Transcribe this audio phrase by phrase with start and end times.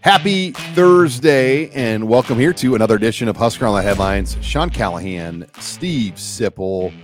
[0.00, 4.36] Happy Thursday, and welcome here to another edition of Husker on the Headlines.
[4.40, 6.94] Sean Callahan, Steve Sipple.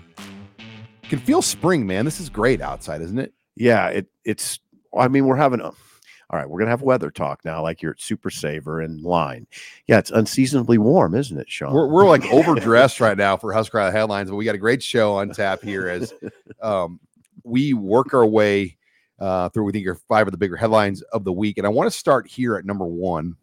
[1.02, 2.04] Can feel spring, man.
[2.04, 3.34] This is great outside, isn't it?
[3.56, 4.60] Yeah, it it's.
[4.96, 5.64] I mean, we're having a.
[5.64, 5.74] All
[6.38, 9.48] right, we're gonna have weather talk now, like you're at Super Saver in line.
[9.88, 11.74] Yeah, it's unseasonably warm, isn't it, Sean?
[11.74, 14.58] We're, we're like overdressed right now for Husker on the Headlines, but we got a
[14.58, 16.14] great show on tap here as
[16.62, 17.00] um,
[17.42, 18.76] we work our way
[19.24, 21.56] uh, through, we think, your five of the bigger headlines of the week.
[21.56, 23.36] And I want to start here at number one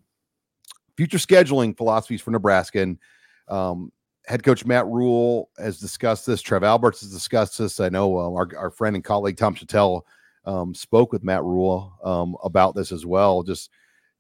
[0.96, 2.82] future scheduling philosophies for Nebraska.
[2.82, 3.00] And
[3.48, 3.92] um,
[4.28, 6.44] head coach Matt Rhule has discussed this.
[6.44, 7.80] Trev Alberts has discussed this.
[7.80, 10.04] I know uh, our, our friend and colleague Tom Shatel
[10.46, 13.42] um, spoke with Matt Rhule um, about this as well.
[13.42, 13.72] Just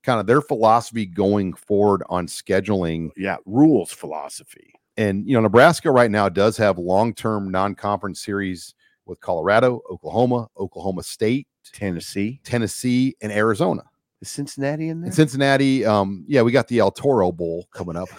[0.01, 3.11] kind of their philosophy going forward on scheduling.
[3.15, 4.73] yeah, Rhule's philosophy.
[4.97, 8.73] And, you know, Nebraska right now does have long term non conference series
[9.05, 13.83] with Colorado, Oklahoma, Oklahoma State, Tennessee, Tennessee, and Arizona.
[14.21, 15.07] is Cincinnati in there?
[15.07, 18.09] And Cincinnati, um, yeah, we got the El Toro Bowl coming up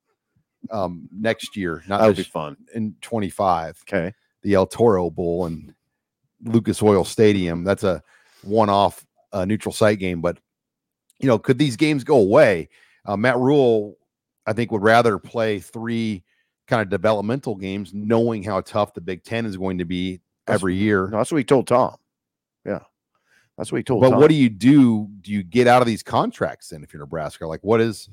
[0.70, 2.56] um, next year, not that would be fun.
[2.74, 3.82] in 25.
[3.88, 5.74] Okay, the El Toro Bowl and
[6.42, 7.64] Lucas Oil Stadium.
[7.64, 8.02] That's a
[8.42, 10.38] one-off uh, neutral site game, but
[11.20, 12.68] you know, could these games go away?
[13.06, 13.96] Uh, Matt Rhule,
[14.46, 16.22] I think, would rather play three
[16.66, 20.60] kind of developmental games, knowing how tough the Big Ten is going to be That's-
[20.60, 21.08] every year.
[21.08, 21.96] no, that's what he told Tom.
[22.64, 22.80] Yeah,
[23.58, 24.00] that's what he told.
[24.02, 24.20] but Tom.
[24.20, 25.08] what do you do?
[25.20, 27.46] Do you get out of these contracts then if you're Nebraska?
[27.46, 28.08] Like, what is,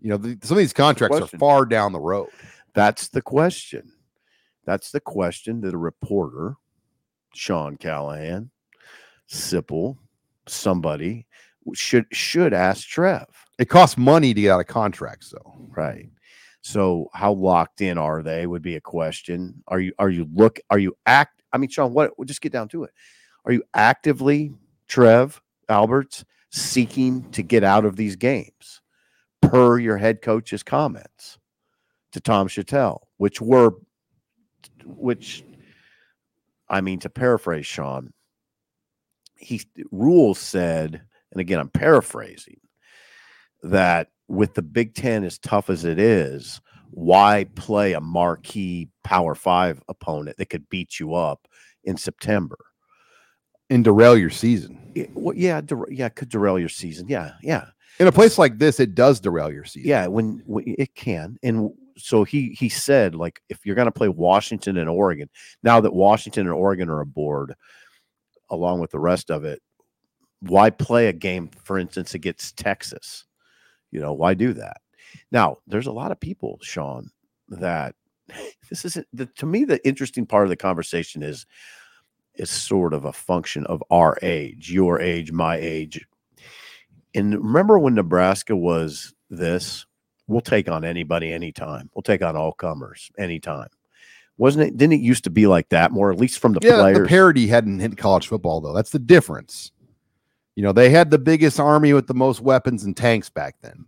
[0.00, 1.36] you know, the, some of these contracts Question.
[1.36, 2.28] are far down the road.
[2.74, 3.90] That's the question.
[4.66, 6.56] That's the question that a reporter,
[7.34, 8.50] Sean Callahan,
[9.30, 9.96] Sipple,
[10.46, 11.26] somebody
[11.74, 13.26] should should ask Trev.
[13.58, 15.54] It costs money to get out of contracts, though.
[15.76, 16.08] Right.
[16.60, 19.62] So how locked in are they would be a question.
[19.68, 22.68] Are you are you look are you act I mean Sean, what just get down
[22.68, 22.90] to it.
[23.44, 24.52] Are you actively,
[24.88, 28.80] Trev Alberts, seeking to get out of these games
[29.40, 31.38] per your head coach's comments
[32.12, 33.74] to Tom Shatel, which were
[34.84, 35.44] which
[36.68, 38.12] I mean to paraphrase Sean,
[39.36, 41.02] he Rhule's said,
[41.32, 42.60] and again I'm paraphrasing,
[43.62, 49.34] that with the Big Ten as tough as it is, why play a marquee Power
[49.34, 51.48] Five opponent that could beat you up
[51.84, 52.56] in September?
[53.70, 54.92] And derail your season.
[54.94, 57.06] It- well, yeah, der- yeah, it could derail your season.
[57.08, 57.66] Yeah, yeah,
[58.00, 59.88] In a place like this, it does derail your season.
[59.88, 60.06] yeah.
[60.06, 64.08] When, when it can, and so he he said like if you're going to play
[64.08, 65.28] Washington and Oregon,
[65.62, 67.54] now that Washington and Oregon are aboard,
[68.50, 69.60] along with the rest of it,
[70.40, 73.24] why play a game, for instance, against Texas?
[73.90, 74.80] You know, why do that?
[75.32, 77.10] Now, there's a lot of people, Sean,
[77.48, 77.94] that
[78.70, 81.46] this isn't the to me the interesting part of the conversation is
[82.34, 86.06] is sort of a function of our age, your age, my age.
[87.14, 89.86] And remember when Nebraska was this,
[90.28, 91.90] we'll take on anybody anytime.
[91.94, 93.68] We'll take on all comers anytime.
[94.36, 94.76] Wasn't it?
[94.76, 96.98] Didn't it used to be like that more, at least from the yeah, players?
[96.98, 98.72] the parity hadn't hit college football though.
[98.72, 99.72] That's the difference.
[100.58, 103.86] You know, they had the biggest army with the most weapons and tanks back then.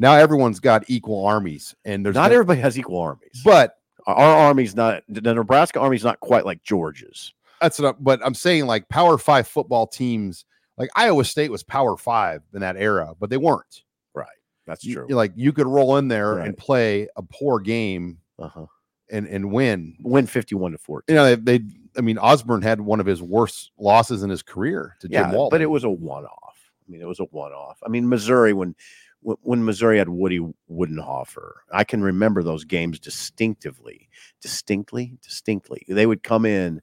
[0.00, 3.40] Now everyone's got equal armies, and there's not no- everybody has equal armies.
[3.44, 7.32] But our army's not the Nebraska army's not quite like Georgia's.
[7.60, 7.78] that's.
[7.78, 10.44] I'm, but I'm saying like Power Five football teams,
[10.76, 13.84] like Iowa State was Power Five in that era, but they weren't.
[14.12, 14.26] Right.
[14.66, 15.06] That's You- true.
[15.10, 16.48] like you could roll in there Right.
[16.48, 18.66] and play a poor game uh-huh.
[19.10, 19.96] And and win.
[20.02, 21.04] Win 51 to 14.
[21.08, 21.64] You know, they, they
[21.96, 25.32] I mean, Osborne had one of his worst losses in his career to Jim Yeah,
[25.32, 25.56] Walden.
[25.56, 26.56] but it was a one-off.
[26.86, 27.78] I mean, it was a one-off.
[27.84, 28.74] I mean, Missouri when
[29.20, 30.40] when, when Missouri had Woody
[30.70, 34.08] Widenhofer, I can remember those games distinctively,
[34.40, 35.84] distinctly, distinctly.
[35.88, 36.82] They would come in,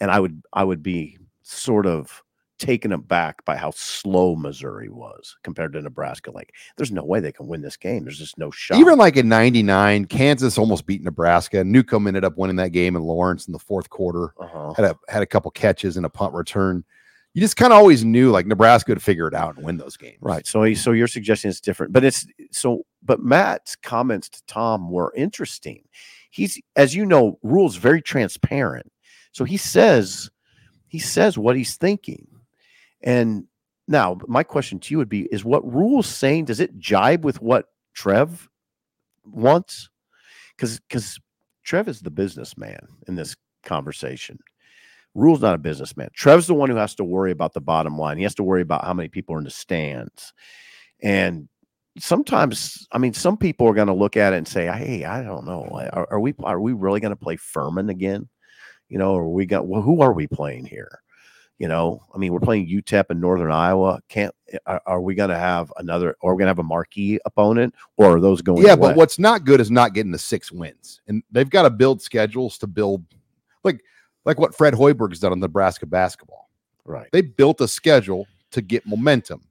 [0.00, 2.22] and I would I would be sort of
[2.58, 6.30] taken aback by how slow Missouri was compared to Nebraska.
[6.30, 8.04] Like, there's no way they can win this game.
[8.04, 8.78] There's just no shot.
[8.78, 11.64] Even like in '99, Kansas almost beat Nebraska.
[11.64, 14.34] Newcombe ended up winning that game in Lawrence in the fourth quarter.
[14.38, 14.74] uh-huh.
[14.74, 16.84] Had a had a couple catches and a punt return.
[17.34, 19.96] You just kind of always knew like Nebraska would figure it out and win those
[19.96, 20.18] games.
[20.20, 20.46] Right.
[20.46, 25.12] So so you're suggesting it's different, but it's so but Matt's comments to Tom were
[25.16, 25.82] interesting.
[26.30, 28.90] He's as you know, Rhule's very transparent.
[29.32, 30.30] So he says
[30.88, 32.26] he says what he's thinking.
[33.02, 33.44] And
[33.86, 36.46] now my question to you would be: Is what Rhule's saying?
[36.46, 38.48] Does it jibe with what Trev
[39.24, 39.88] wants?
[40.56, 41.18] Because because
[41.64, 44.38] Trev is the businessman in this conversation.
[45.14, 46.08] Rhule's not a businessman.
[46.14, 48.18] Trev's the one who has to worry about the bottom line.
[48.18, 50.32] He has to worry about how many people are in the stands.
[51.02, 51.48] And
[51.98, 55.22] sometimes, I mean, some people are going to look at it and say, "Hey, I
[55.22, 55.66] don't know.
[55.92, 58.28] Are, are we are we really going to play Furman again?
[58.88, 61.00] You know, or we got well, who are we playing here?
[61.58, 64.00] You know, I mean, we're playing UTEP in Northern Iowa.
[64.08, 64.32] Can't
[64.66, 66.16] are, are we going to have another?
[66.20, 67.74] Or are we going to have a marquee opponent?
[67.96, 68.64] Or are those going?
[68.64, 68.90] Yeah, away?
[68.90, 72.00] but what's not good is not getting the six wins, and they've got to build
[72.00, 73.04] schedules to build,
[73.64, 73.82] like
[74.24, 76.48] like what Fred Hoiberg's done on Nebraska basketball.
[76.84, 77.08] right?
[77.12, 79.42] They built a schedule to get momentum.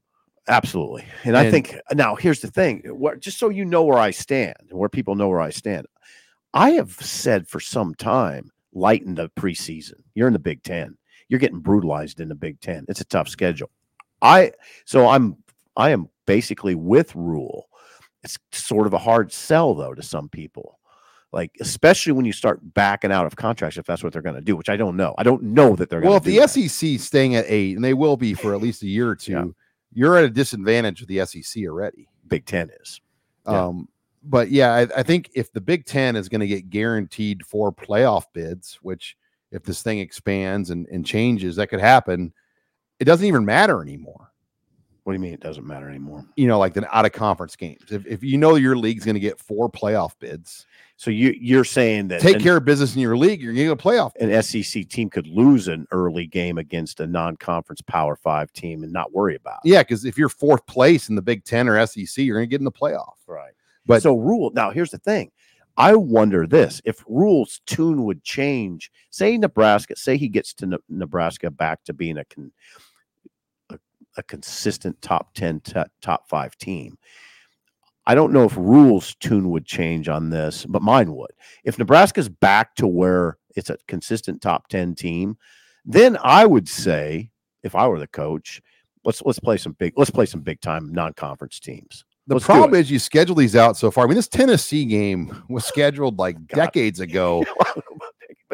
[0.47, 1.03] Absolutely.
[1.25, 4.55] And, I think now here's the thing what, just so you know where I stand
[4.69, 5.87] and where people know where I stand,
[6.53, 9.95] I have said for some time, lighten the preseason.
[10.15, 10.97] You're in the Big Ten.
[11.29, 12.85] You're getting brutalized in the Big Ten.
[12.87, 13.69] It's a tough schedule.
[14.21, 14.51] I
[14.85, 15.37] so I'm
[15.75, 17.67] I am basically with Rhule.
[18.23, 20.79] It's sort of a hard sell though to some people.
[21.33, 24.41] Like especially when you start backing out of contracts, if that's what they're going to
[24.41, 25.13] do, which I don't know.
[25.17, 27.83] I don't know that they're going Well, if the SEC is staying at eight, and
[27.83, 29.45] they will be for at least a year or two, Yeah.
[29.93, 32.07] you're at a disadvantage with the SEC already.
[32.27, 33.01] Big Ten is,
[33.45, 33.65] Yeah.
[33.65, 33.89] Um,
[34.23, 37.71] but yeah, I, I think if the Big Ten is going to get guaranteed four
[37.73, 39.15] playoff bids, which
[39.51, 42.33] if this thing expands and, and changes, that could happen.
[42.99, 44.31] It doesn't even matter anymore.
[45.03, 46.25] what do you mean it doesn't matter anymore?
[46.35, 47.83] You know, like the out of conference games.
[47.91, 50.65] If, if you know your league's going to get four playoff bids,
[50.97, 53.67] So you you're saying that take an- care of business in your league, you're going
[53.69, 54.11] to get a playoff.
[54.19, 58.91] an SEC team could lose an early game against a non-conference Power Five team and
[58.91, 59.59] not worry about.
[59.63, 59.69] it.
[59.69, 62.51] Yeah, because if you're fourth place in the Big Ten or SEC, you're going to
[62.51, 63.13] get in the playoff.
[63.27, 63.53] Right.
[63.85, 65.31] But so Rhule now here's the thing.
[65.77, 68.91] I wonder this if Rhule's tune would change.
[69.11, 72.51] Say Nebraska, say he gets to Ne- Nebraska back to being a con,
[73.69, 73.77] a,
[74.17, 76.97] a consistent top 10 to- top 5 team.
[78.07, 81.31] I don't know if Rhule's tune would change on this, but mine would.
[81.65, 85.37] If Nebraska's back to where it's a consistent top 10 team,
[85.85, 87.31] then I would say
[87.63, 88.61] if I were the coach,
[89.03, 92.05] let's let's play some big let's play some big time non-conference teams.
[92.27, 94.03] The Let's problem is you schedule these out so far.
[94.03, 96.55] I mean, this Tennessee game was scheduled like God.
[96.65, 97.45] decades ago.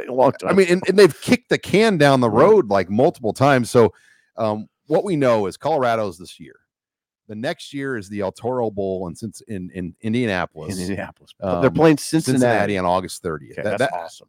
[0.08, 0.50] A long time.
[0.52, 3.70] I mean, and, and they've kicked the can down the road like multiple times.
[3.70, 3.94] So,
[4.38, 6.56] um, what we know is Colorado's this year.
[7.28, 11.32] The next year is the El Toro Bowl, and since in in Indianapolis, in Indianapolis,
[11.40, 12.42] But they're um, playing Cincinnati.
[12.42, 12.78] Cincinnati.
[12.80, 13.52] on August 30th.
[13.54, 14.28] Okay, That- that's that- awesome.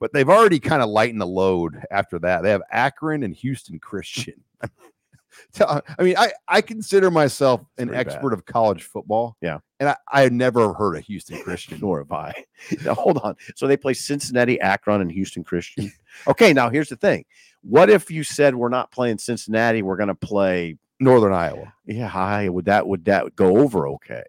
[0.00, 2.42] but they've already kind of lightened the load after that.
[2.42, 4.42] They have Akron and Houston Christian.
[5.60, 8.12] Uh, I mean, I, I consider myself an pretty bad.
[8.12, 9.36] expert of college football.
[9.40, 9.58] Yeah.
[9.78, 11.78] And I, I had never heard of Houston Christian.
[11.80, 12.32] Nor have I.
[12.84, 13.36] Now hold on.
[13.56, 15.92] So they play Cincinnati, Akron, and Houston Christian.
[16.26, 17.24] Okay, now here's the thing.
[17.62, 19.82] What if you said we're not playing Cincinnati?
[19.82, 20.76] We're going to play.
[21.02, 21.72] Northern Iowa.
[21.86, 22.48] Yeah, hi.
[22.48, 24.22] Would that would that go over okay?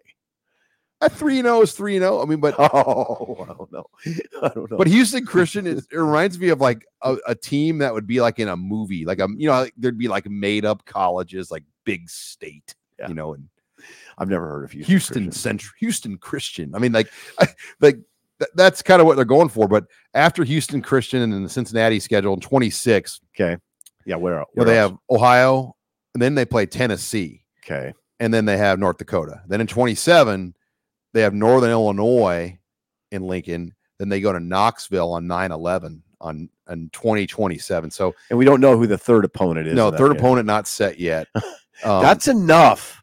[1.02, 2.22] A 3 0 is 3 0.
[2.22, 3.86] I mean, but Oh, I don't know.
[4.42, 4.76] I don't know.
[4.78, 8.20] But Houston Christian is it reminds me of like a, a team that would be
[8.20, 11.50] like in a movie, like um, you know, like there'd be like made up colleges,
[11.50, 13.08] like big state, Yeah.
[13.08, 13.48] you know, and
[14.18, 14.90] I've never heard of Houston.
[14.92, 16.74] Houston Central, Houston Christian.
[16.74, 17.10] I mean, like,
[17.40, 17.48] I,
[17.80, 17.96] like
[18.38, 19.66] th- that's kind of what they're going for.
[19.66, 23.56] But after Houston Christian and the Cincinnati schedule in 26, Okay.
[24.06, 24.92] Yeah, where, where they else?
[24.92, 25.74] have Ohio,
[26.14, 27.92] and then they play Tennessee, Okay.
[28.20, 29.40] and then they have North Dakota.
[29.48, 30.54] Then in 27,
[31.12, 32.58] they have Northern Illinois
[33.10, 33.74] in Lincoln.
[33.98, 37.90] Then they go to Knoxville on 9 11 on in 2027.
[37.90, 39.74] So And we don't know who the third opponent is.
[39.74, 41.28] no, third opponent not set yet.
[41.84, 43.02] Um, That's enough.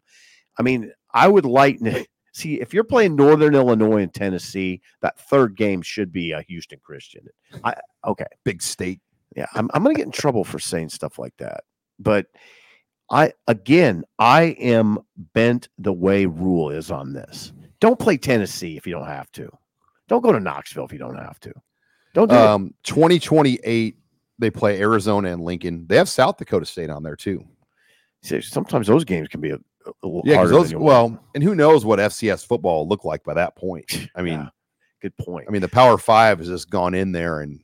[0.58, 2.08] I mean, I would lighten it.
[2.32, 6.78] See, if you're playing Northern Illinois and Tennessee, that third game should be a Houston
[6.82, 7.26] Christian.
[7.62, 7.74] I
[8.06, 8.24] okay.
[8.44, 9.00] big state.
[9.36, 11.64] Yeah, I'm I'm gonna get in trouble for saying stuff like that.
[11.98, 12.26] But
[13.10, 15.00] I again, I am
[15.34, 17.52] bent the way Rhule is on this.
[17.80, 19.50] Don't play Tennessee if you don't have to.
[20.08, 21.52] Don't go to Knoxville if you don't have to.
[22.14, 22.40] Don't do it.
[22.40, 23.96] Um, 2028,
[24.38, 25.86] they play Arizona and Lincoln.
[25.88, 27.44] They have South Dakota State on there too.
[28.22, 30.50] See, Sometimes those games can be a, a little Yeah, harder.
[30.52, 34.08] those, well, and who knows what FCS football will look like by that point.
[34.14, 34.48] I mean, Yeah.
[35.00, 35.46] good point.
[35.48, 37.60] I mean, the Power Five has just gone in there and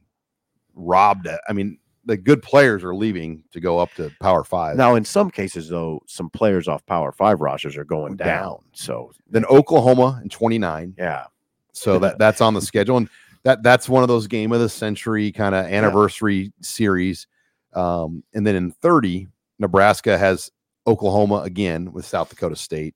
[0.74, 1.40] robbed it.
[1.48, 4.76] I mean, the good players are leaving to go up to Power Five.
[4.76, 8.26] Now, in some cases, though, some players off Power Five rosters are going Down.
[8.26, 8.58] down.
[8.72, 10.94] So, then Oklahoma in 29.
[10.96, 11.24] yeah,
[11.72, 13.08] So that that's on the schedule, and
[13.42, 17.26] that that's one of those game of the century kind of anniversary series.
[17.74, 19.26] Um, and then in 30,
[19.58, 20.50] Nebraska has
[20.86, 22.94] Oklahoma again with South Dakota State.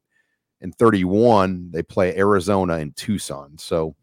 [0.61, 3.59] In 31, they play Arizona and Tucson.
[3.59, 3.95] So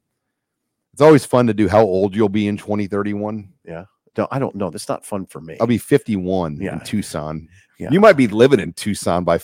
[0.94, 3.54] it's always fun to do how old you'll be in 2031.
[4.18, 4.70] Don't I don't know.
[4.70, 5.56] That's not fun for me.
[5.62, 6.74] I'll be 51 Yeah.
[6.74, 7.48] in Tucson.
[7.80, 7.90] Yeah.
[7.92, 9.40] You might be living in Tucson by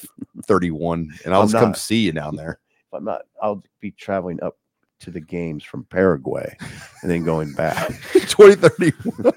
[0.46, 2.60] 31, and I'll just come see you down there.
[2.88, 3.22] If I'm not.
[3.42, 4.58] I'll be traveling up
[5.02, 6.56] to the games from Paraguay
[7.02, 7.88] and then going back.
[8.14, 9.34] 2031.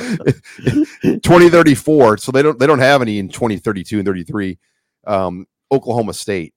[1.20, 2.16] 2034.
[2.18, 4.58] So they don't they don't have any in 2032 and 33.
[5.06, 6.54] Um, Oklahoma State,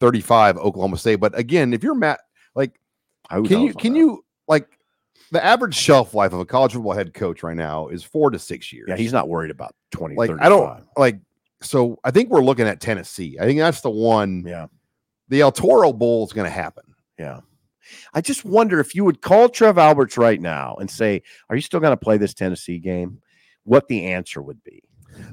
[0.00, 1.16] 35 Oklahoma State.
[1.16, 2.20] But again, if you're Matt,
[2.54, 2.78] like,
[3.30, 3.98] can you can that?
[3.98, 4.68] you like
[5.32, 8.38] the average shelf life of a college football head coach right now is four to
[8.38, 8.84] six years.
[8.88, 10.14] Yeah, he's not worried about 20.
[10.14, 11.18] like I don't like.
[11.62, 13.38] So I think we're looking at Tennessee.
[13.40, 14.44] I think that's the one.
[14.46, 14.66] Yeah.
[15.28, 16.84] The El Toro Bowl is going to happen.
[17.18, 17.40] Yeah.
[18.12, 21.62] I just wonder if you would call Trev Alberts right now and say, Are you
[21.62, 23.22] still going to play this Tennessee game?
[23.64, 24.82] What the answer would be.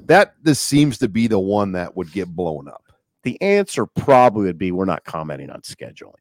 [0.06, 2.84] That this seems to be the one that would get blown up.
[3.22, 6.14] The answer probably would be, We're not commenting on scheduling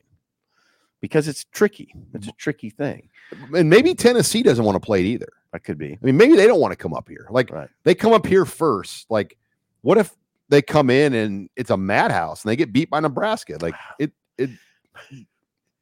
[1.01, 1.93] because it's tricky.
[2.13, 3.09] It's a tricky thing.
[3.55, 5.31] And maybe Tennessee doesn't want to play it either.
[5.53, 5.93] That could be.
[5.93, 7.27] I mean, maybe they don't want to come up here.
[7.29, 7.69] Like Right.
[7.83, 9.09] they come up here first.
[9.09, 9.37] Like,
[9.81, 10.15] what if
[10.49, 13.57] they come in and it's a madhouse and they get beat by Nebraska?
[13.61, 14.11] Like it.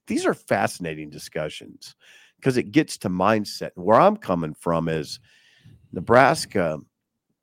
[0.07, 1.95] These are fascinating discussions
[2.37, 3.71] because it gets to mindset.
[3.75, 5.19] And where I'm coming from is
[5.91, 6.79] Nebraska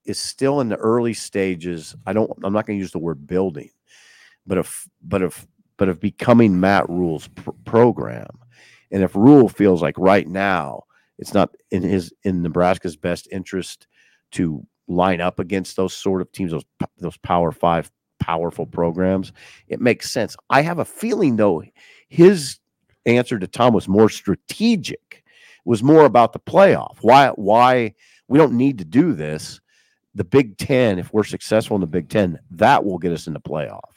[0.07, 1.95] is still in the early stages.
[2.07, 3.71] I don't, I'm not going to use the word building,
[4.47, 8.38] but if, but if, but of becoming Matt Rhule's pr- program.
[8.90, 10.85] And if Rhule feels like right now
[11.19, 13.87] it's not in his, in Nebraska's best interest
[14.33, 16.64] to line up against those sort of teams, those,
[16.99, 17.90] those power five
[18.21, 19.33] powerful programs,
[19.69, 20.37] it makes sense.
[20.50, 21.62] I have a feeling though,
[22.09, 22.59] his
[23.07, 25.25] answer to Tom was more strategic,
[25.64, 26.99] was more about the playoff.
[27.00, 27.95] Why, why
[28.28, 29.61] we don't need to do this.
[30.14, 33.33] The Big Ten, if we're successful in the Big Ten, that will get us in
[33.33, 33.94] the playoff.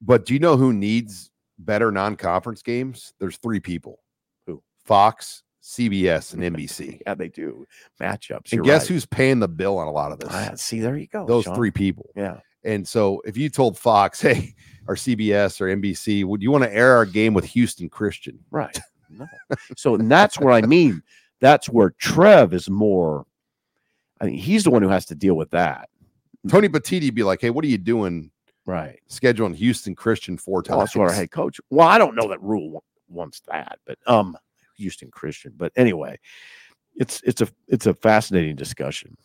[0.00, 3.14] But do you know who needs better non-conference games?
[3.18, 4.00] There's three people.
[4.46, 4.62] Who?
[4.84, 7.00] Fox, CBS, and NBC.
[7.06, 7.66] Yeah, they do
[8.00, 8.52] matchups.
[8.52, 8.88] And guess right.
[8.88, 10.30] who's paying the bill on a lot of this?
[10.32, 11.26] Ah, see, there you go.
[11.26, 11.54] Those Sean.
[11.54, 12.10] three people.
[12.16, 12.40] Yeah.
[12.64, 14.54] And so if you told Fox, hey,
[14.88, 18.38] or CBS or NBC, would you want to air our game with Houston Christian?
[18.50, 18.78] Right.
[19.08, 19.26] No.
[19.76, 21.00] So that's where I mean.
[21.40, 23.24] That's where Trev is more.
[24.20, 25.88] I mean, he's the one who has to deal with that.
[26.48, 28.30] Tony Petitti be like, hey, what are you doing
[28.66, 28.98] Right.
[29.08, 31.60] scheduling Houston Christian four Well, that's what our head coach.
[31.70, 34.36] Well, I don't know that Rhule wants that, but um,
[34.76, 35.54] Houston Christian.
[35.56, 36.18] But anyway,
[36.96, 39.16] it's it's a it's a fascinating discussion.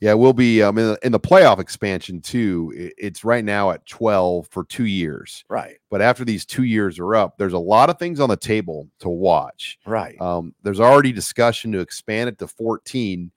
[0.00, 2.72] Yeah, we'll be um, in, the, in the playoff expansion too.
[2.96, 5.44] It's right now at 12 for two years.
[5.50, 5.76] Right.
[5.90, 8.88] But after these two years are up, there's a lot of things on the table
[9.00, 9.78] to watch.
[9.84, 10.18] Right.
[10.18, 13.30] Um, there's already discussion to expand it to 14.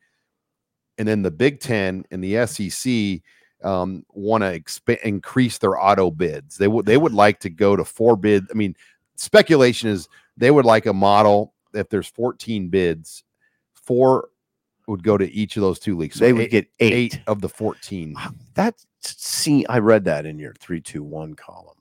[0.98, 3.22] And then the Big Ten and the SEC
[3.64, 6.58] um, want to exp- increase their auto bids.
[6.58, 8.46] They would they would like to go to four bid.
[8.52, 8.76] I mean,
[9.16, 13.24] speculation is they would like a model if there's 14 bids,
[13.74, 14.30] four
[14.88, 16.16] would go to each of those two leagues.
[16.18, 16.94] So they would eight- get eight.
[16.94, 18.16] eight of the 14.
[18.56, 21.78] That see, I read that in your three two one column.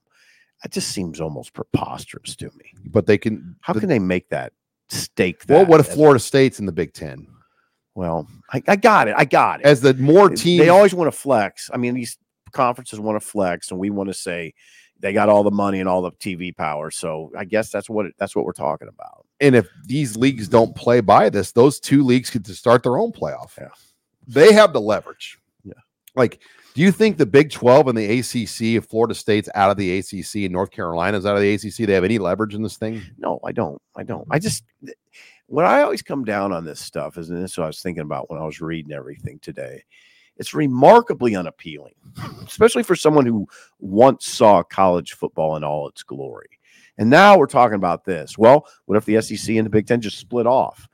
[0.63, 2.73] That just seems almost preposterous to me.
[2.87, 3.57] But they can.
[3.61, 4.53] How the- can they make that
[4.89, 5.45] stake?
[5.47, 7.27] That well, what if Florida State's in the Big Ten?
[7.95, 9.15] Well, I, I got it.
[9.17, 9.67] I got it.
[9.67, 11.71] As the more teams, They always want to flex.
[11.73, 12.17] I mean, these
[12.53, 14.55] conferences want to flex, and we want to say
[15.01, 16.91] they got all the money and all the TV power.
[16.91, 19.27] So I guess that's what it, that's what we're talking about.
[19.41, 22.97] and if these leagues don't play by this, those two leagues get to start their
[22.99, 23.59] own playoff.
[23.59, 23.69] Yeah.
[24.29, 25.39] They have the leverage.
[25.65, 25.73] Yeah.
[26.15, 26.41] Like,
[26.75, 29.99] do you think the Big 12 and the ACC, if Florida State's out of the
[29.99, 33.03] ACC and North Carolina's out of the ACC, they have any leverage in this thing?
[33.19, 33.83] No, I don't.
[33.97, 34.27] I don't.
[34.31, 34.63] I just
[35.53, 37.83] when I always come down on this stuff is and this is what I was
[37.83, 39.85] thinking about when I was reading everything today.
[40.39, 41.93] It's remarkably unappealing,
[42.47, 43.47] especially for someone who
[43.79, 46.49] once saw college football in all its glory.
[46.97, 48.39] And now we're talking about this.
[48.39, 50.89] Well, what if the SEC and the Big Ten just split off?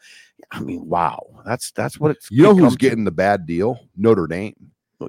[0.51, 2.29] I mean, wow, that's that's what it's.
[2.31, 2.79] You know who's to.
[2.79, 3.79] getting the bad deal?
[3.97, 4.57] Notre Dame.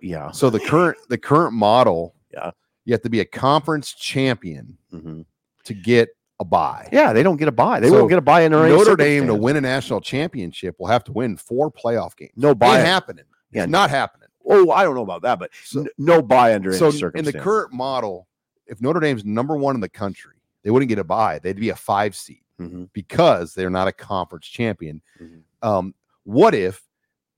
[0.03, 0.29] Yeah.
[0.31, 2.51] So the current the current model, Yeah.
[2.85, 5.25] you have to be a conference champion Mhm.
[5.63, 6.87] to get a buy.
[6.91, 7.79] Yeah, they don't get a buy.
[7.79, 10.87] They So won't get a buy in Notre Dame to win a national championship will
[10.87, 12.31] have to win four playoff games.
[12.35, 12.77] No Ain't buy.
[12.79, 13.25] happening.
[13.51, 13.63] Yeah.
[13.63, 14.29] It's not happening.
[14.47, 17.33] Oh, I don't know about that, but So- n- no buy under so in the
[17.33, 18.27] current model,
[18.67, 21.39] if Notre Dame's number one in the country, they wouldn't get a buy.
[21.39, 22.89] They'd be a five seed Mhm.
[22.93, 25.01] because they're not a conference champion.
[25.21, 25.41] Mhm.
[25.61, 26.81] Um, what if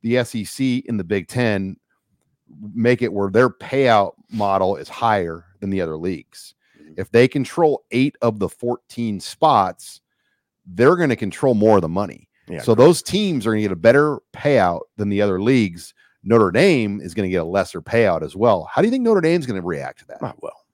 [0.03, 1.77] the SEC in the Big Ten
[2.73, 6.53] make it where their payout model is higher than the other leagues?
[6.97, 10.01] If they control eight of the 14 spots,
[10.65, 12.29] they're going to control more of the money.
[12.47, 15.93] Yeah, So those teams are going to get a better payout than the other leagues.
[16.23, 18.69] Notre Dame is going to get a lesser payout as well.
[18.71, 20.21] How do you think Notre Dame's going to react to that?
[20.21, 20.65] not well.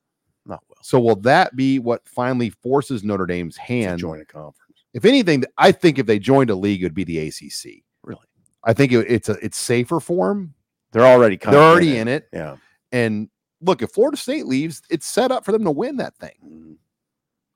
[0.46, 0.78] Not well.
[0.82, 4.84] So will that be what finally forces Notre Dame's To hand join a conference.
[4.94, 7.84] If anything, I think if they joined a league, it would be the ACC.
[8.04, 8.22] Really?
[8.64, 10.54] I think it, it's a it's safer for them.
[10.92, 12.28] They're already kind They're of already in it.
[12.34, 12.56] Yeah.
[12.92, 13.30] And
[13.62, 16.36] look, if Florida State leaves, it's set up for them to win that thing.
[16.46, 16.76] Mhm.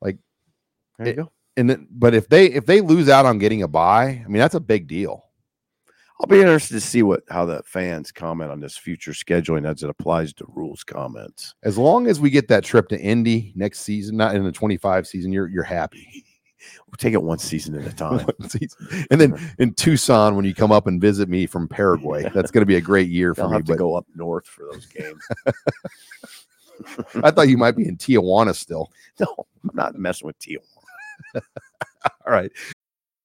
[0.01, 0.17] Like,
[0.97, 1.31] there you it- go.
[1.57, 4.39] And then, but if they if they lose out on getting a buy, I mean
[4.39, 5.25] that's a big deal.
[6.19, 9.83] I'll be interested to see what how the fans comment on this future scheduling as
[9.83, 11.53] it applies to Rhule's comments.
[11.63, 15.05] As long as we get that trip to Indy next season, not in the 25
[15.07, 16.23] season, you're you're happy.
[16.87, 18.27] We'll take it one season at a time.
[19.09, 19.45] And then uh-huh.
[19.59, 22.75] in Tucson, when you come up and visit me from Paraguay, that's going to be
[22.75, 23.55] a great year for I'll me.
[23.55, 25.21] have to But go up north for those games.
[27.23, 28.91] I thought you might be in Tijuana still.
[29.19, 29.27] no,
[29.63, 30.61] I'm not messing with Tijuana.
[32.25, 32.51] All right.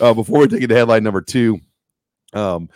[0.00, 1.60] Uh, before we take it to headline number two,
[2.32, 2.68] um,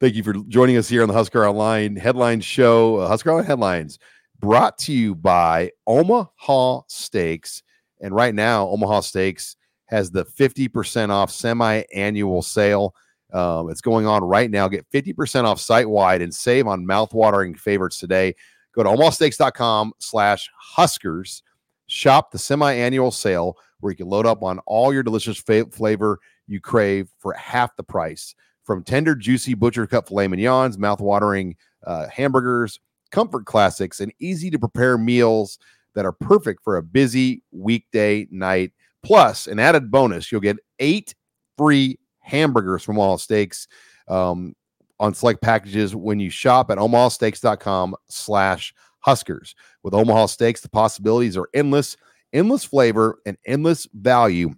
[0.00, 2.96] thank you for joining us here on the Husker Online Headline Show.
[2.96, 3.98] Uh, Husker Online Headlines
[4.40, 7.62] brought to you by Omaha Steaks.
[8.00, 9.56] And right now, Omaha Steaks
[9.86, 12.94] has the 50% off semi annual sale.
[13.32, 14.68] Um, it's going on right now.
[14.68, 18.34] Get 50% off site wide and save on mouthwatering favorites today.
[18.74, 21.42] Go to omahasteaks.com slash Huskers.
[21.86, 25.66] Shop the semi annual sale where you can load up on all your delicious fa-
[25.70, 28.34] flavor you crave for half the price.
[28.62, 34.58] From tender, juicy butcher cut filet mignons, mouth-watering uh, hamburgers, comfort classics, and easy to
[34.58, 35.58] prepare meals
[35.94, 38.72] that are perfect for a busy weekday night.
[39.02, 41.14] Plus, an added bonus, you'll get eight
[41.58, 43.68] free hamburgers from Omaha Steaks
[44.08, 44.56] um,
[44.98, 49.54] on select packages when you shop at omahasteaks.com slash Huskers.
[49.82, 51.98] With Omaha Steaks, the possibilities are endless,
[52.32, 54.54] endless flavor, and endless value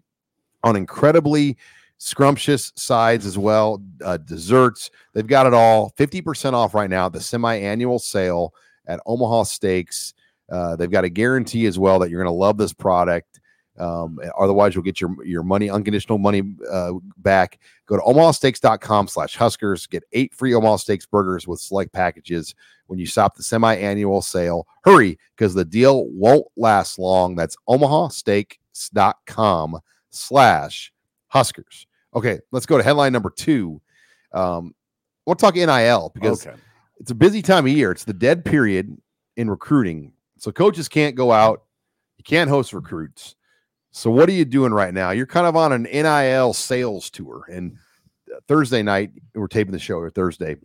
[0.67, 1.57] on incredibly
[1.99, 4.91] scrumptious sides as well, uh, desserts.
[5.15, 5.95] They've got it all.
[5.97, 8.53] 50% off right now, the semi annual sale
[8.87, 10.13] at Omaha Steaks.
[10.51, 13.41] Uh, they've got a guarantee as well that you're going to love this product.
[13.79, 17.59] Um, otherwise, you'll get your your money, unconditional money uh, back.
[17.87, 19.87] Go to omahasteaks.com slash Huskers.
[19.87, 22.55] Get eight free Omaha Steaks burgers with select packages
[22.87, 24.67] when you shop the semi-annual sale.
[24.85, 27.37] Hurry, because the deal won't last long.
[27.37, 30.93] That's omahasteaks.com slash
[31.29, 31.87] Huskers.
[32.15, 33.81] Okay, let's go to headline number two.
[34.33, 34.75] Um,
[35.27, 36.57] we'll talk NIL because okay.
[36.99, 37.91] it's a busy time of year.
[37.91, 38.97] It's the dead period
[39.37, 40.13] in recruiting.
[40.39, 41.65] So coaches can't go out.
[42.17, 43.35] You can't host recruits.
[43.91, 45.11] So what are you doing right now?
[45.11, 47.45] You're kind of on an NIL sales tour.
[47.51, 47.77] And
[48.35, 50.57] uh, Thursday night, we're taping the show Thursday.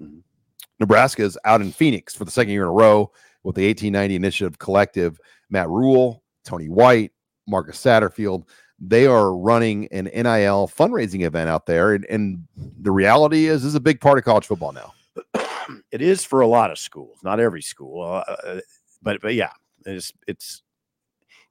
[0.80, 3.12] Nebraska is out in Phoenix for the second year in a row
[3.43, 5.19] with the 1890 Initiative Collective.
[5.49, 7.12] Matt Rhule, Tony White,
[7.47, 8.47] Marcus Satterfield.
[8.84, 11.94] They are running an NIL fundraising event out there.
[11.94, 14.94] And, and the reality is, this is a big part of college football now.
[15.91, 18.60] it is for a lot of schools, not every school, uh, uh,
[19.02, 19.52] but but yeah,
[19.86, 20.63] it's it's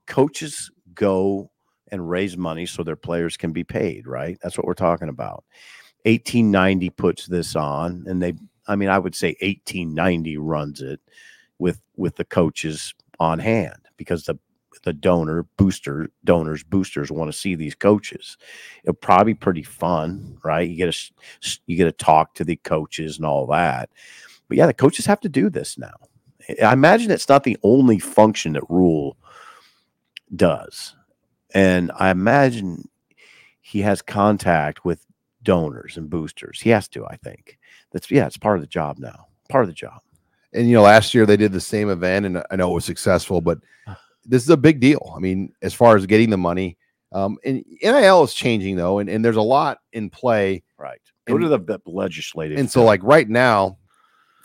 [0.06, 1.50] coaches go
[1.92, 4.06] and raise money so their players can be paid.
[4.06, 5.44] Right, that's what we're talking about.
[6.04, 8.34] 1890 puts this on, and they,
[8.66, 11.00] I mean, I would say 1890 runs it
[11.58, 14.38] with with the coaches on hand because the
[14.82, 18.36] the donor booster donors boosters want to see these coaches.
[18.82, 20.68] It'll probably be pretty fun right?
[20.68, 23.90] You get a you get to talk to the coaches and all that.
[24.48, 25.94] But yeah the coaches have to do this now.
[26.64, 29.16] I imagine it's not the only function that Rhule
[30.34, 30.94] does.
[31.52, 32.88] And i imagine
[33.60, 35.04] he has contact with
[35.42, 36.60] donors and boosters.
[36.60, 37.58] He has to i think.
[37.92, 39.26] That's yeah it's part of the job now.
[39.48, 40.00] Part of the job.
[40.52, 42.84] And you know last year they did the same event and i know it was
[42.84, 43.94] successful but uh.
[44.30, 45.12] This is a big deal.
[45.14, 46.76] I mean as far as getting the money
[47.12, 51.00] um, and nil is changing though and, and there's a lot in play right.
[51.26, 53.78] Go And- to the, the legislative and so like right now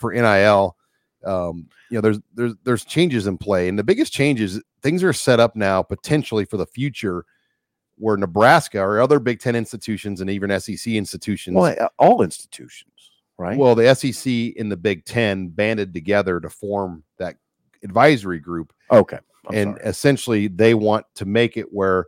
[0.00, 0.76] for nil
[1.24, 5.12] um, you know there's there's there's changes in play and the biggest changes things are
[5.12, 7.24] set up now potentially for the future
[7.98, 13.56] where nebraska or other big 10 institutions and even sec institutions well all institutions right?
[13.56, 17.36] Well the sec in the big 10 banded together to form that
[17.82, 18.72] advisory group.
[18.90, 19.88] Okay I'm and sorry.
[19.88, 22.06] essentially they want to make it where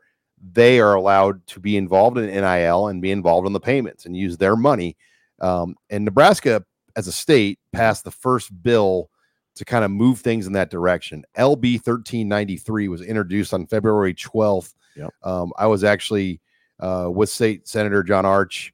[0.53, 4.16] they are allowed to be involved in NIL and be involved in the payments and
[4.16, 4.96] use their money.
[5.40, 6.64] Um, and Nebraska,
[6.96, 9.11] as a state, passed the first bill
[9.57, 11.24] to kind of move things in that direction.
[11.37, 14.74] LB 1393 was introduced on February 12th.
[14.96, 15.11] Yep.
[15.22, 16.40] Um, I was actually
[16.81, 18.72] uh, with State Senator John Arch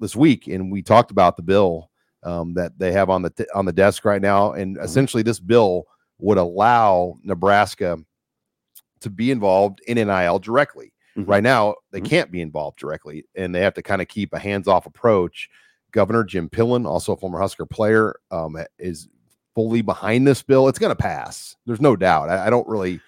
[0.00, 1.90] this week, and we talked about the bill
[2.22, 5.40] um, that they have on the t- on the desk right now, and essentially this
[5.40, 5.86] bill
[6.18, 7.98] would allow Nebraska
[9.00, 10.92] to be involved in NIL directly.
[11.16, 11.28] Mhm.
[11.28, 12.04] Right now, they Mhm.
[12.06, 15.48] can't be involved directly, and they have to kind of keep a hands-off approach.
[15.90, 19.08] Governor Jim Pillen, also a former Husker player, um, is
[19.54, 20.68] fully behind this bill.
[20.68, 21.56] It's going to pass.
[21.66, 22.30] There's no doubt.
[22.30, 23.00] I, I don't really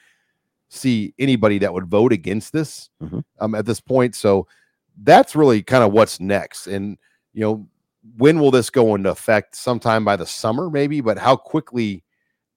[0.68, 3.24] see anybody that would vote against this Mhm.
[3.40, 4.14] um, at this point.
[4.14, 4.46] So
[5.02, 6.66] that's really kind of what's next.
[6.66, 6.98] And
[7.32, 7.66] you know,
[8.16, 9.56] when will this go into effect?
[9.56, 11.00] Sometime by the summer, maybe.
[11.00, 12.04] But how quickly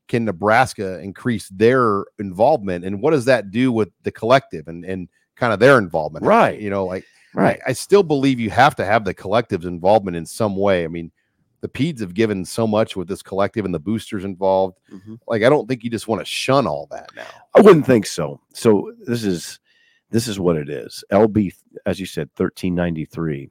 [0.08, 5.10] can Nebraska increase their involvement, and what does that do with the collective and and
[5.36, 6.26] kind of their involvement?
[6.26, 6.60] Right.
[6.60, 7.60] You know, like Right.
[7.67, 10.84] I, I still believe you have to have the collective's involvement in some way.
[10.84, 11.12] I mean,
[11.62, 14.80] the Peds have given so much with this collective and the boosters involved.
[14.91, 15.20] Mhm.
[15.28, 17.28] Like, I don't think you just want to shun all that now.
[17.54, 18.39] I wouldn't think so.
[18.54, 19.60] So this is
[20.10, 21.04] this is what it is.
[21.12, 21.54] LB,
[21.86, 23.50] as you said, thirteen ninety three.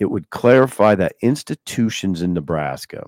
[0.00, 3.06] It would clarify that institutions in Nebraska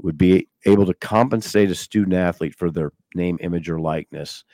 [0.00, 4.44] would be able to compensate a student athlete for their name, image, or likeness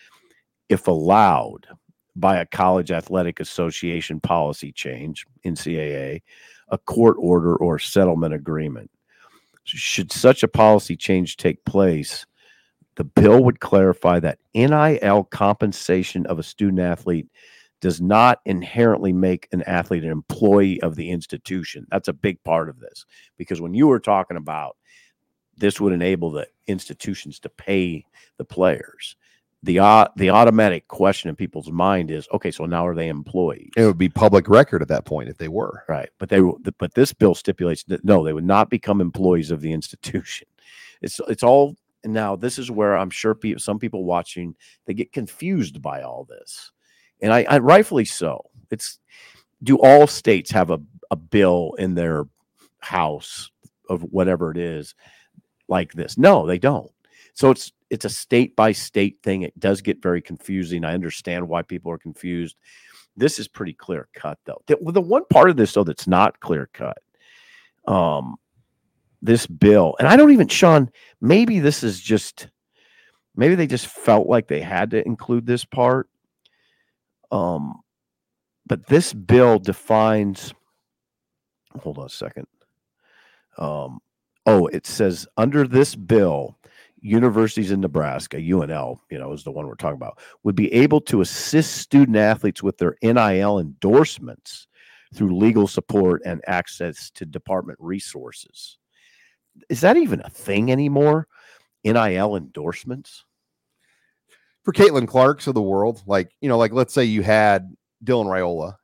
[0.69, 1.67] if allowed
[2.17, 6.23] by a college athletic association policy change, NCAA,
[6.69, 8.91] a court order, or settlement agreement.
[9.65, 12.27] Should such a policy change take place,
[12.97, 17.27] the bill would clarify that NIL compensation of a student athlete
[17.81, 21.87] does not inherently make an athlete an employee of the institution.
[21.91, 23.05] That's a big part of this
[23.37, 24.77] because when you were talking about
[25.57, 28.05] this would enable the institutions to pay
[28.39, 29.17] the players.
[29.63, 33.71] The uh, the automatic question in people's mind is, okay, so now are they employees?
[33.77, 35.85] It would be public record at that point if they were.
[35.89, 36.41] Right, but they
[36.79, 40.47] but this bill stipulates that no, they would not become employees of the institution.
[41.03, 44.55] It's it's all now this is where I'm sure people, some people watching
[44.87, 46.73] they get confused by all this,
[47.21, 48.47] and I, I rightfully so.
[48.71, 49.01] It's
[49.63, 52.25] do all states have a a bill in their
[52.81, 53.51] house
[53.91, 54.95] of whatever it is
[55.69, 56.19] like this?
[56.19, 56.91] No, they don't.
[57.35, 59.43] So it's it's a state by state thing.
[59.43, 60.85] It does get very confusing.
[60.85, 62.57] I understand why people are confused.
[63.17, 64.63] This is pretty clear cut though.
[64.67, 66.99] The, the one part of this though that's not clear cut,
[67.87, 68.37] um,
[69.23, 70.91] this bill, and I don't even, Sean.
[71.21, 72.49] Maybe this is just,
[73.37, 76.09] maybe they just felt like they had to include this part.
[77.31, 77.81] Um,
[78.67, 80.53] but this bill defines.
[81.81, 82.47] Hold on a second.
[83.59, 84.01] Um,
[84.47, 86.59] oh, it says under this bill,
[87.01, 91.01] universities in Nebraska, UNL, you know, is the one we're talking about, would be able
[91.03, 94.67] to assist student athletes with their NIL endorsements
[95.15, 98.79] through legal support and access to department resources.
[99.69, 101.29] Is that even a thing anymore?
[101.85, 103.25] NIL endorsements?
[104.65, 108.27] For Caitlin Clark's of the world, like, you know, like let's say you had Dylan
[108.27, 108.77] Raiola.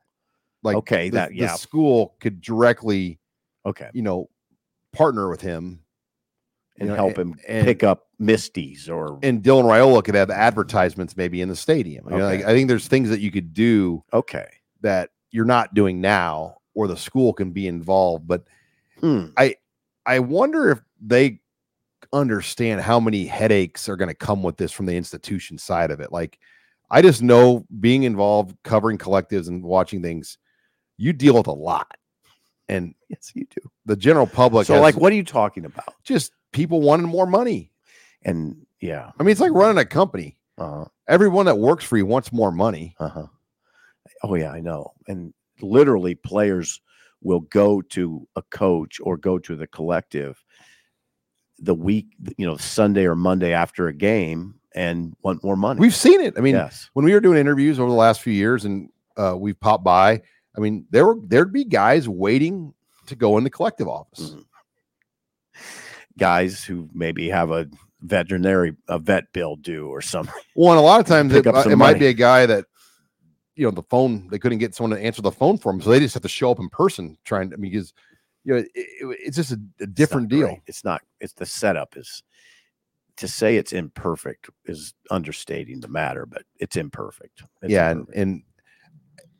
[0.63, 1.55] Like, Okay, the, that- the yeah.
[1.55, 3.19] school could directly,
[3.65, 3.89] Okay.
[3.95, 4.29] you know,
[4.93, 5.81] partner with him
[6.79, 10.31] And you know, help him and- pick up Misties or and Dylan Raiola could have
[10.31, 12.07] advertisements maybe in the stadium.
[12.11, 14.47] You know, like, I think there's things that you could do okay.
[14.83, 18.27] that you're not doing now, or the school can be involved.
[18.29, 18.45] But
[19.01, 19.27] Hmm.
[20.07, 21.41] I wonder if they
[22.13, 26.01] understand how many headaches are going to come with this from the institution side of
[26.01, 26.11] it.
[26.13, 26.39] Like,
[26.91, 30.37] I just know being involved, covering collectives and watching things,
[30.99, 31.97] you deal with a lot.
[32.71, 33.61] And Yes, you do.
[33.85, 35.93] the general public, So, has like, what are you talking about?
[36.05, 37.73] just people wanting more money.
[38.23, 40.39] And yeah, I mean, it's like running a company.
[40.59, 42.95] uh, Everyone that works for you wants more money.
[43.01, 43.27] uh-huh.
[44.23, 44.93] Oh yeah, I know.
[45.09, 46.81] And literally, players
[47.23, 50.43] will go to a coach or go to the collective
[51.59, 52.07] the week,
[52.39, 55.79] you know, Sunday or Monday after a game and want more money.
[55.81, 56.35] We've seen it.
[56.39, 59.35] I mean, yes, when we were doing interviews over the last few years and uh,
[59.39, 60.23] we've popped by,
[60.57, 62.75] I mean, there were there'd be guys waiting
[63.07, 64.31] to go in the collective office.
[64.31, 64.45] Mhm.
[66.19, 67.69] guys who maybe have a
[68.03, 70.35] veterinary a vet bill due or something.
[70.55, 72.65] Well, and a lot of times it, it might be a guy that
[73.55, 75.91] you know the phone they couldn't get someone to answer the phone for them, so
[75.91, 77.55] they just have to show up in person trying to.
[77.55, 77.93] I mean, because
[78.45, 80.47] you know it, it- it's just a, a It's different deal.
[80.49, 80.61] great.
[80.67, 81.03] It's not.
[81.21, 82.23] It's the setup is
[83.17, 87.43] to say it's imperfect is understating the matter, but it's imperfect.
[87.63, 88.43] It's yeah, and, and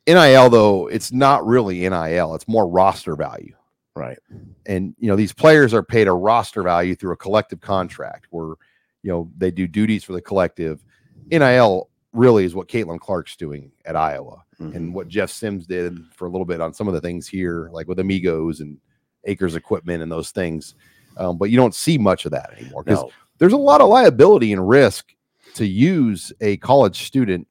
[0.07, 3.55] NIL though it's not really NIL; it's more roster value.
[3.95, 4.17] right.
[4.65, 8.55] and you know these players are paid a roster value through a collective contract where
[9.03, 10.83] you know they do duties for the collective
[11.29, 14.75] nil really is what caitlin clark's doing at iowa Mhm.
[14.75, 17.69] and what jeff sims did for a little bit on some of the things here
[17.71, 18.77] like with amigos and
[19.25, 20.75] acres equipment and those things
[21.17, 23.89] um, but you don't see much of that anymore because no, there's a lot of
[23.89, 25.13] liability and risk
[25.55, 27.47] to use a college student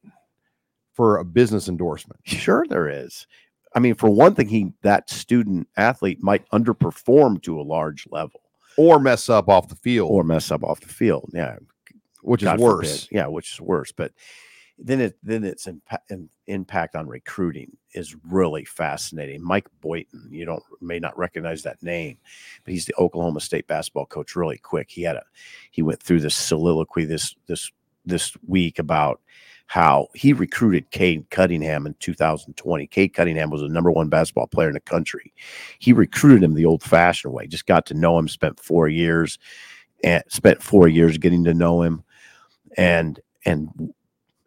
[1.00, 2.20] for a business endorsement.
[2.26, 3.26] Sure, there is.
[3.74, 8.42] I mean, for one thing, he that student athlete might underperform to a large level
[8.76, 11.30] Or mess up off the field, or mess up off the field.
[11.32, 11.56] Yeah,
[12.20, 13.04] which is worse.
[13.04, 13.16] forbid.
[13.16, 13.92] Yeah, which is worse.
[13.92, 14.12] But
[14.78, 19.42] then it then its impa- in- impact on recruiting is really fascinating.
[19.42, 22.18] Mike Boynton, you don't may not recognize that name,
[22.64, 24.36] but he's the Oklahoma State basketball coach.
[24.36, 25.22] Really quick, he had a
[25.70, 27.70] he went through this soliloquy this this
[28.04, 29.20] this week about
[29.70, 32.88] how he recruited Cade Cunningham in 2020.
[32.88, 35.32] Cade Cunningham was the number one basketball player in the country.
[35.78, 37.46] He recruited him the old-fashioned way.
[37.46, 38.26] Just got to know him.
[38.26, 39.38] Spent four years
[40.02, 42.02] and spent four years getting to know him
[42.76, 43.68] and and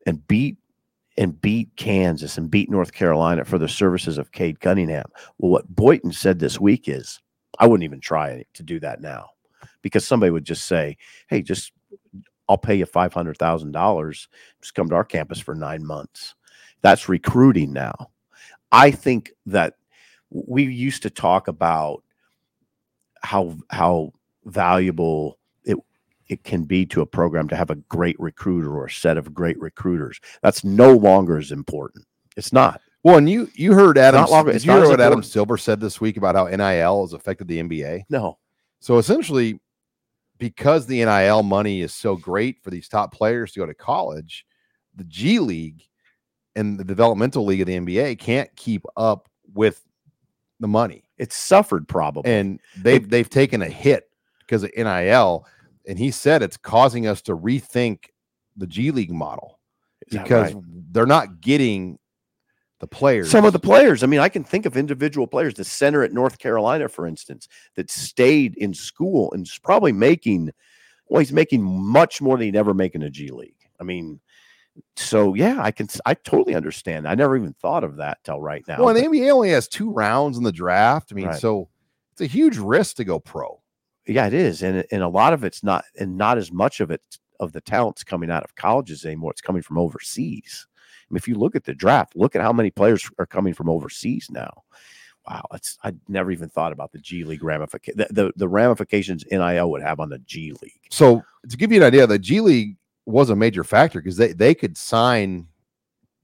[0.06, 0.58] and beat
[1.16, 5.06] and beat Kansas and beat North Carolina for the services of Cade Cunningham.
[5.38, 7.22] Well, what Boynton said this week is,
[7.60, 9.30] I wouldn't even try to do that now,
[9.82, 10.98] because somebody would just say,
[11.30, 11.72] "Hey, just
[12.50, 14.28] I'll pay you five hundred thousand dollars.
[14.62, 16.36] Just come to our campus for nine months."
[16.82, 18.12] That's recruiting now.
[18.72, 19.76] I think that
[20.30, 22.04] we used to talk about
[23.22, 24.14] how how
[24.46, 25.78] valuable it
[26.28, 29.34] it can be to a program to have a great recruiter or a set of
[29.34, 30.20] great recruiters.
[30.42, 32.06] That's no longer as important.
[32.36, 32.82] It's not.
[33.04, 34.26] Well, and you you heard Adam.
[34.30, 35.24] long- you not hear as what Adam.
[35.24, 38.04] Silver said this week about how NIL has affected the NBA?
[38.10, 38.38] No.
[38.80, 39.60] So essentially,
[40.44, 44.46] because the NIL money is so great for these top players to go to college,
[44.94, 45.84] the G League
[46.58, 49.86] and the developmental league of the NBA can't keep up with
[50.60, 52.30] the money, It's suffered probably.
[52.30, 55.46] and they've they've taken a hit because of NIL.
[55.88, 58.06] And he said it's causing us to rethink
[58.58, 59.60] the G League model
[60.10, 60.64] because right?
[60.92, 62.00] they're not getting
[62.84, 63.32] the players.
[63.32, 66.12] some of the players, I mean, I can think of individual players, the center at
[66.12, 70.52] North Carolina, for instance, that stayed in school and is probably making,
[71.08, 73.56] well, he's making much more than he'd ever make in a G League.
[73.80, 74.20] I mean,
[74.98, 77.08] so yeah, I can, I totally understand.
[77.08, 78.80] I never even thought of that till right now.
[78.80, 81.10] Well, and the but- NBA only has two rounds in the draft.
[81.12, 81.40] I mean, Right.
[81.40, 81.70] so
[82.12, 83.62] it's a huge risk to go pro.
[84.06, 86.92] Yeah, it is, and and a lot of it's not, and not as much of
[86.92, 87.02] it
[87.40, 89.32] of the talents coming out of colleges anymore.
[89.32, 90.68] It's coming from overseas.
[91.14, 93.70] Mean, if you look at the draft, look at how many players are coming from
[93.70, 94.64] overseas now.
[95.28, 99.24] Wow, it's I never even thought about the G League ramification, the, the the ramifications
[99.32, 100.82] NIL would have on the G League.
[100.90, 104.34] So to give you an idea, the G League was a major factor because they
[104.34, 105.48] they could sign.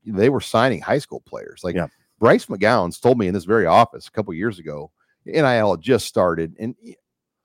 [0.06, 1.62] They were signing high school players.
[1.64, 1.88] Like Yeah.
[2.20, 4.92] Bryce McGowens told me in this very office a couple years ago.
[5.26, 6.76] NIL just started, and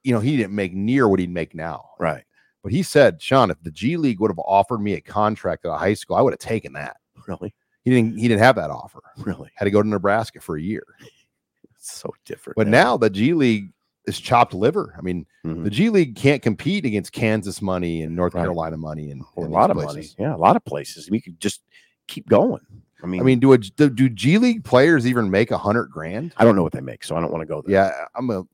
[0.02, 1.90] you know he didn't make near what he'd make now.
[2.00, 2.24] Right?
[2.64, 5.72] But he said, Sean, if the G League would have offered me a contract at
[5.72, 6.96] a high school, I would have taken that.
[7.26, 7.54] Really?
[7.84, 8.18] He didn't.
[8.18, 9.00] He didn't have that offer.
[9.18, 9.50] Really?
[9.56, 10.84] Had to go to Nebraska for a year.
[11.76, 12.56] It's so different.
[12.56, 13.70] But now the G League
[14.06, 14.94] is chopped liver.
[14.96, 15.64] I mean, Mhm.
[15.64, 18.40] the G League can't compete against Kansas money and North Right.
[18.42, 19.88] Carolina money and, Or a lot of money.
[19.88, 20.16] places.
[20.18, 21.10] Yeah, a lot of places.
[21.10, 21.60] We could just
[22.08, 22.62] keep going.
[23.02, 25.90] I mean, I mean, do a, do, do G League players even make a hundred
[25.90, 26.32] grand?
[26.38, 27.72] I don't know what they make, so I don't want to go there.
[27.74, 28.44] Yeah, I'm a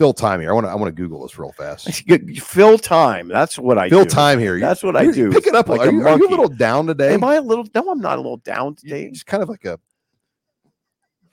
[0.00, 0.48] fill time here.
[0.48, 1.86] I want to I want to Google this real fast.
[2.40, 3.28] Fill time.
[3.28, 4.08] That's what I Fill do.
[4.08, 4.58] time here.
[4.58, 5.30] That's what I do.
[5.30, 5.68] Pick it up.
[5.68, 7.12] like are, a you, are you a little down today?
[7.12, 7.66] Am I a little?
[7.74, 9.04] No, I'm not a little down today.
[9.04, 9.78] It's kind of like a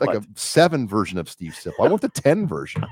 [0.01, 0.17] like What?
[0.17, 1.86] a seven version of Steve Sipple.
[1.86, 2.86] I want the ten version.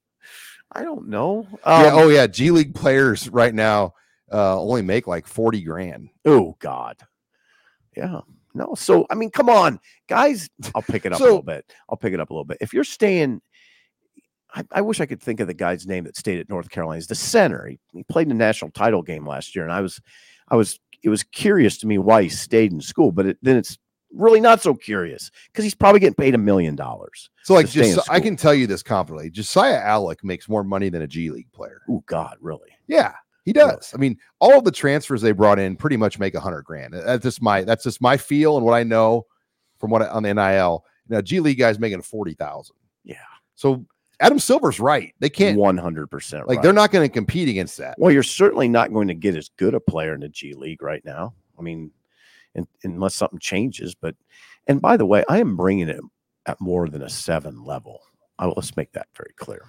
[0.72, 1.46] I don't know.
[1.66, 1.86] yeah.
[1.86, 2.26] Um, Oh yeah.
[2.26, 3.94] G League players right now
[4.30, 6.10] uh, only make like forty grand.
[6.26, 6.98] oh God.
[7.96, 8.20] Yeah.
[8.52, 8.74] No.
[8.76, 10.50] So I mean, come on, guys.
[10.74, 11.64] I'll pick it up a little bit.
[11.88, 12.58] I'll pick it up a little bit.
[12.60, 13.40] If you're staying,
[14.54, 16.96] I, I wish I could think of the guy's name that stayed at North Carolina.
[16.98, 17.66] He's the center.
[17.66, 20.00] He, he played in the national title game last year, and I was,
[20.48, 23.56] I was, it was curious to me why he stayed in school, but it, then
[23.56, 23.78] it's
[24.12, 27.28] really not so curious because he's probably getting paid a million dollars.
[27.44, 29.30] So like, just I can tell you this confidently.
[29.30, 31.82] Josiah Allick makes more money than a G League player.
[31.90, 32.70] Oh God, really?
[32.86, 33.12] Yeah,
[33.44, 33.70] he Really?
[33.72, 33.92] does.
[33.94, 36.94] I mean, all the transfers they brought in pretty much make a hundred grand.
[36.94, 39.26] That's just my that's just my feel and what I know
[39.78, 40.84] from what I, on the NIL.
[41.08, 42.76] Now G League guys making forty thousand.
[43.04, 43.16] Yeah.
[43.56, 43.84] So
[44.20, 45.14] Adam Silver's right.
[45.20, 46.48] They can't One hundred percent.
[46.48, 47.96] like they're not going to compete against that.
[47.98, 50.82] Well, you're certainly not going to get as good a player in the G League
[50.82, 51.34] right now.
[51.58, 51.90] I mean,
[52.54, 53.94] in, unless something changes.
[53.94, 54.16] But
[54.66, 56.00] and by the way, I am bringing it
[56.46, 58.00] at more than a seven level.
[58.38, 59.62] I, will let's make that very clear.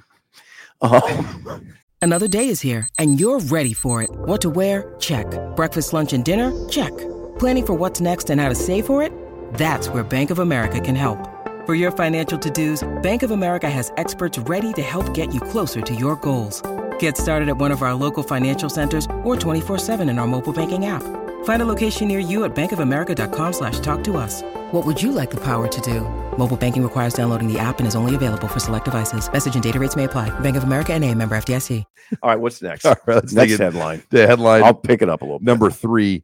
[0.82, 4.10] Um, Another day is here, and you're ready for it.
[4.12, 4.96] What to wear?
[5.00, 5.26] Check.
[5.58, 6.70] Breakfast, lunch, and dinner?
[6.70, 6.98] Check.
[7.40, 9.12] Planning for what's next and how to save for it?
[9.56, 11.20] That's where Bank of America can help.
[11.70, 15.82] For your financial to-dos, Bank of America has experts ready to help get you closer
[15.82, 16.64] to your goals.
[16.98, 20.88] Get started at one of our local financial centers or 24-7 in our mobile banking
[20.88, 21.04] app.
[21.44, 24.42] Find a location near you at bankofamerica.com slash talk to us.
[24.72, 26.02] What would you like the power to do?
[26.40, 29.32] Mobile banking requires downloading the app and is only available for select devices.
[29.32, 30.32] Message and data rates may apply.
[30.40, 31.84] Bank of America and a member FDIC.
[32.24, 32.84] all right, what's next?
[32.88, 33.60] All right, let's next it.
[33.60, 34.02] headline.
[34.10, 35.46] The headline I'll pick it up a little bit.
[35.46, 36.24] number three.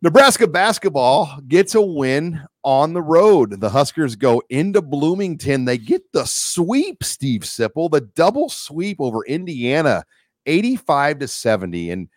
[0.00, 3.62] Nebraska basketball gets a win on the road.
[3.62, 5.64] The Huskers go into Bloomington.
[5.64, 10.04] They get the sweep, Steve Sipple, the double sweep over Indiana,
[10.44, 11.90] 85 to 70.
[11.90, 12.08] And,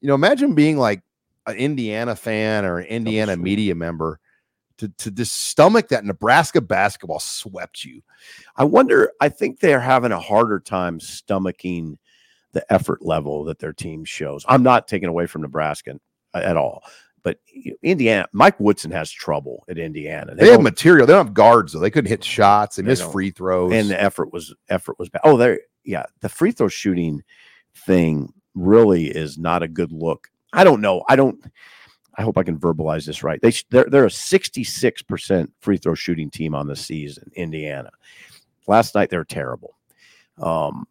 [0.00, 1.02] you know, imagine being like
[1.46, 4.18] an Indiana fan or an Indiana media member
[4.78, 8.02] to, to just stomach that Nebraska basketball swept you.
[8.56, 9.12] I wonder.
[9.20, 11.98] I think they're having a harder time stomaching
[12.50, 14.44] the effort level that their team shows.
[14.48, 16.00] I'm not taking away from Nebraska
[16.34, 16.82] at all,
[17.22, 17.38] but
[17.82, 20.34] Indiana, Mike Woodson has trouble at Indiana.
[20.34, 21.06] They, have material.
[21.06, 21.80] They don't have guards, though.
[21.80, 22.76] They couldn't hit shots.
[22.76, 23.72] They, They missed free throws.
[23.72, 25.22] and the effort was effort was bad.
[25.24, 27.22] Oh, there, yeah, the free throw shooting
[27.74, 30.28] thing really is not a good look.
[30.52, 31.04] I don't know.
[31.08, 31.42] I don't.
[32.16, 33.40] I hope I can verbalize this right.
[33.40, 37.30] They they're they're a 66 percent free throw shooting team on the season.
[37.34, 37.90] Indiana.
[38.66, 39.76] Last night they're terrible,
[40.38, 40.86] um,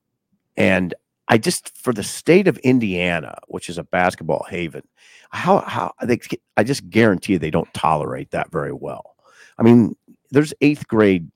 [0.58, 0.94] and
[1.30, 4.82] I just for the state of Indiana, which is a basketball haven,
[5.30, 6.20] how how they
[6.58, 9.16] I just guarantee they don't tolerate that very well.
[9.58, 9.96] I mean,
[10.32, 11.30] there's eighth grade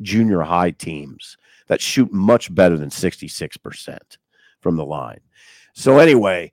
[0.00, 1.36] junior high teams
[1.68, 3.98] that shoot much better than 66%
[4.60, 5.20] from the line.
[5.74, 6.52] So anyway,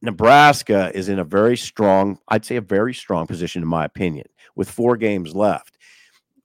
[0.00, 4.26] Nebraska is in a very strong, I'd say a very strong position in my opinion,
[4.54, 5.76] with 4 games left.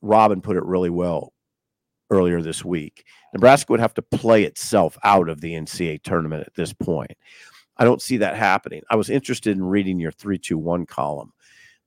[0.02, 1.34] Robin put it really well
[2.10, 3.06] earlier this week.
[3.34, 7.12] Nebraska would have to play itself out of the NCAA tournament at this point.
[7.78, 8.82] I don't see that happening.
[8.90, 11.34] I was interested in reading your 321 column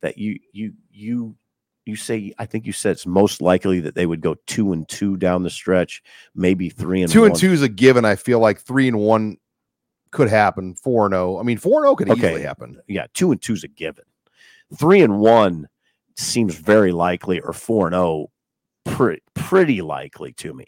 [0.03, 1.37] that you you you
[1.85, 4.89] you say I think you said it's most likely that they would go two and
[4.89, 6.03] two down the stretch,
[6.35, 8.05] maybe three and two and two is a given.
[8.05, 9.37] I feel like three and one
[10.11, 10.75] could happen.
[10.75, 11.39] Four and zero.
[11.39, 12.81] I mean, four and zero could easily happen.
[12.87, 14.05] Yeah, two and 2 is a given.
[14.79, 15.69] Three and one
[16.17, 18.31] seems very likely, or four and oh,
[18.85, 20.67] pretty pretty likely to me.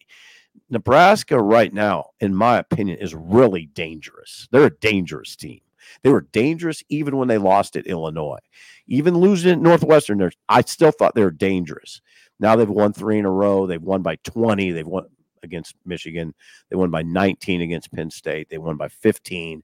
[0.70, 4.48] Nebraska right now, in my opinion, is really dangerous.
[4.50, 5.60] They're a dangerous team.
[6.02, 8.38] They were dangerous even when they lost at Illinois.
[8.86, 12.00] Even losing at Northwestern, I still thought they were dangerous.
[12.40, 13.66] Now they've won three in a row.
[13.66, 14.72] They've won by 20.
[14.72, 15.06] They've won
[15.42, 16.34] against Michigan.
[16.70, 18.48] They won by 19 against Penn State.
[18.48, 19.62] They won by 15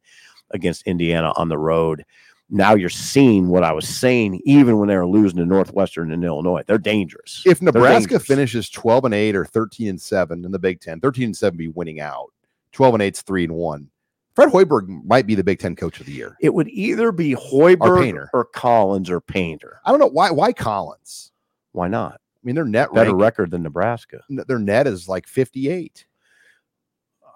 [0.51, 2.05] against Indiana on the road.
[2.51, 6.25] Now you're seeing what I was saying, even when they were losing to Northwestern and
[6.25, 6.63] Illinois.
[6.67, 7.43] They're dangerous.
[7.45, 8.27] If Nebraska dangerous.
[8.27, 11.59] finishes twelve and eight or thirteen and seven in the Big Ten, thirteen and seven
[11.59, 12.33] be winning out.
[12.73, 13.91] Twelve and eight's three and one.
[14.35, 16.37] Fred Hoiberg might be the Big Ten Coach of the Year.
[16.41, 18.31] It would either be Hoiberg Painter.
[18.33, 19.81] or Collins or Painter.
[19.85, 20.31] I don't know why.
[20.31, 21.33] Why Collins?
[21.73, 22.15] Why not?
[22.15, 24.21] I mean, their net Better record than Nebraska.
[24.31, 26.07] their net is like fifty eight.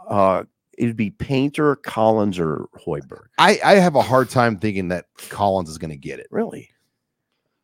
[0.09, 0.45] Uh,
[0.79, 3.27] Uh, it'd be Painter, Collins, or Hoiberg.
[3.39, 6.27] I I have a hard time thinking that Collins is going to get it.
[6.31, 6.71] Really?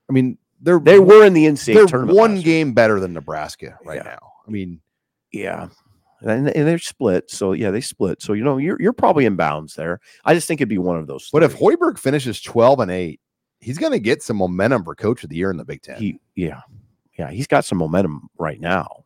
[0.09, 2.16] I mean, they're They were in the NCAA they're tournament.
[2.18, 4.03] one game better than Nebraska right Yeah.
[4.05, 4.33] now.
[4.47, 4.81] I mean,
[5.33, 5.68] Yeah.
[6.21, 7.31] And, and they're split.
[7.31, 8.21] So yeah, they split.
[8.23, 10.01] So you know, you're you're probably in bounds there.
[10.25, 11.29] I just think it'd be one of those.
[11.33, 11.77] but if three.
[11.77, 13.21] Hoiberg finishes twelve and eight,
[13.61, 16.01] he's going to get some momentum for Coach of the Year in the Big Ten.
[16.01, 16.61] he yeah.
[17.18, 19.05] Yeah, he's got some momentum right now.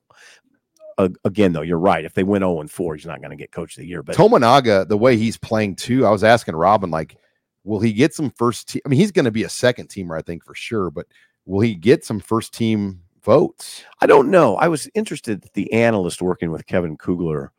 [0.98, 2.04] A- again, though, you're right.
[2.04, 4.02] If they win 0 and 4, he's not going to get coach of the year.
[4.02, 7.16] But Tominaga, the way he's playing too, I was asking Robin, like,
[7.64, 8.82] will he get some first team?
[8.84, 11.06] I mean, he's going to be a second teamer, I think, for sure, but
[11.46, 13.84] will he get some first team votes?
[14.00, 14.56] I don't know.
[14.56, 17.52] I was interested that the analyst working with Kevin Kugler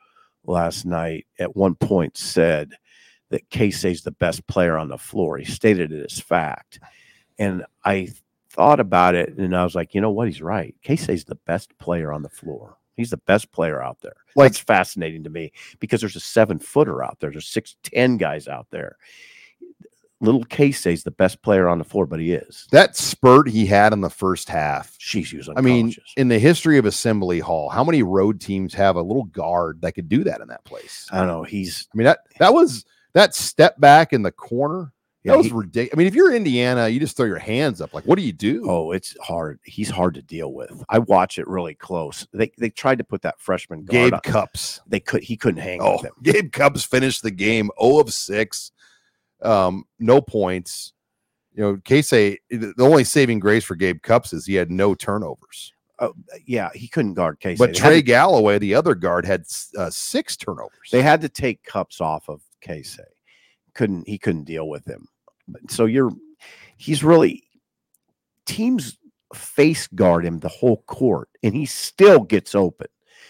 [0.45, 2.73] last night at one point said
[3.29, 5.37] that Keisei's the best player on the floor.
[5.37, 6.79] He stated it as fact.
[7.39, 8.09] And I
[8.49, 10.27] thought about it and I was like, you know what?
[10.27, 10.75] He's right.
[10.85, 12.77] Keisei's the best player on the floor.
[12.95, 14.15] He's the best player out there.
[14.35, 17.31] Like- That's fascinating to me because there's a seven footer out there.
[17.31, 18.97] There's six ten guys out there.
[20.21, 22.65] Little Keisei's the best player on the floor, but he is.
[22.71, 24.95] That spurt he had in the first half.
[24.97, 28.95] She's using I mean, in the history of Assembly Hall, how many road teams have
[28.95, 31.09] a little guard that could do that in that place?
[31.11, 31.43] I don't know.
[31.43, 34.93] He's I mean, that that was that step back in the corner.
[35.23, 35.93] Yeah, that was he- ridiculous.
[35.93, 37.93] I mean, if you're Indiana, you just throw your hands up.
[37.93, 38.65] Like, what do you do?
[38.69, 39.59] Oh, it's hard.
[39.63, 40.83] He's hard to deal with.
[40.89, 42.27] I watch it really close.
[42.33, 44.19] They they tried to put that freshman guard Gabe on.
[44.21, 44.81] Cupps.
[44.87, 46.11] They could he couldn't hang Oh, with him.
[46.23, 48.71] Gabe Cupps finished the game 0 of 6.
[49.41, 50.93] Um, no points.
[51.53, 55.71] You know, Keisei, the only saving grace for Gabe Cupps is he had no turnovers.
[56.45, 57.59] Yeah, he couldn't guard Keisei.
[57.59, 59.45] But they, Trey to, Galloway, the other guard, had
[59.77, 60.89] uh, six turnovers.
[60.91, 62.99] they had to take Cupps off of Keisei.
[63.73, 65.07] Couldn't he couldn't deal with him.
[65.69, 66.11] So you're
[66.77, 67.43] he's really
[68.45, 68.97] teams
[69.33, 72.87] face guard him the whole court and he still gets open.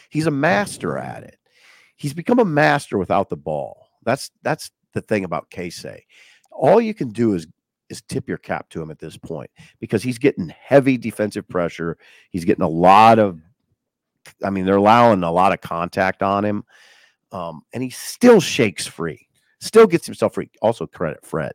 [0.09, 1.38] He's a master at it.
[1.95, 3.88] He's become a master without the ball.
[4.03, 6.01] That's that's the thing about Keisei.
[6.51, 7.47] All you can do is
[7.89, 9.49] is tip your cap to him at this point
[9.80, 11.97] because he's getting heavy defensive pressure.
[12.32, 13.39] He's getting a lot of
[14.43, 16.64] I mean, they're allowing a lot of contact on him.
[17.32, 19.28] Um, and he still shakes free.
[19.59, 20.49] Still gets himself free.
[20.61, 21.53] Also credit Fred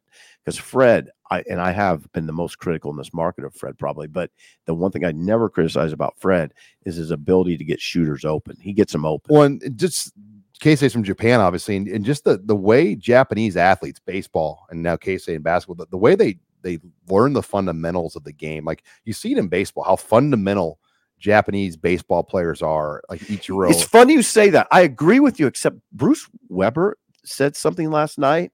[0.48, 3.76] because Fred, I and I have been the most critical in this market of Fred
[3.76, 4.30] probably, but
[4.64, 6.54] the one thing I never criticize about Fred
[6.86, 8.56] is his ability to get shooters open.
[8.58, 9.34] He gets them open.
[9.34, 10.14] One just
[10.58, 14.96] Keisei's from Japan, obviously, and, and just the the way Japanese athletes, baseball and now
[14.96, 16.78] Keisei in basketball, the, the way they they
[17.10, 18.64] learn the fundamentals of the game.
[18.64, 20.78] Like you see it in baseball, how fundamental
[21.18, 23.70] Japanese baseball players are, like Ichiro.
[23.70, 24.66] It's funny you say that.
[24.72, 28.50] I agree with you, except Bruce Weber said something last night.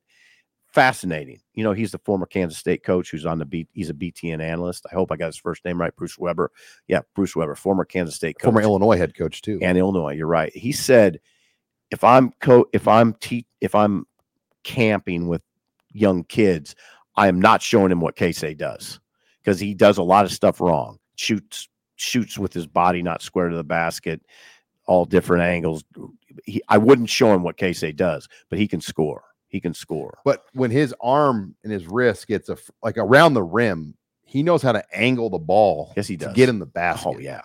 [0.74, 1.38] Fascinating.
[1.54, 3.68] You know, he's the former Kansas State coach who's on the beat.
[3.74, 4.84] He's a BTN analyst.
[4.90, 5.94] I hope I got his first name right.
[5.94, 6.50] Bruce Weber.
[6.88, 8.46] Yeah, Bruce Weber, former Kansas State coach.
[8.46, 9.60] former Illinois head coach too.
[9.62, 10.14] and Illinois.
[10.14, 10.52] You're right.
[10.52, 11.20] He said,
[11.92, 14.04] if I'm co if I'm te- if I'm
[14.64, 15.42] camping with
[15.92, 16.74] young kids,
[17.14, 18.98] I am not showing him what Keisei does
[19.44, 20.98] because he does a lot of stuff wrong.
[21.14, 24.22] Shoots shoots with his body not square to the basket,
[24.86, 25.84] all different angles.
[26.46, 29.22] He, I wouldn't show him what Keisei does, but he can score.
[29.54, 30.18] He can score.
[30.24, 33.94] But when his arm and his wrist gets a, like around the rim,
[34.24, 35.92] he knows how to angle the ball.
[35.96, 36.34] Yes, he to does.
[36.34, 37.14] get in the oh, basket.
[37.14, 37.42] Oh yeah,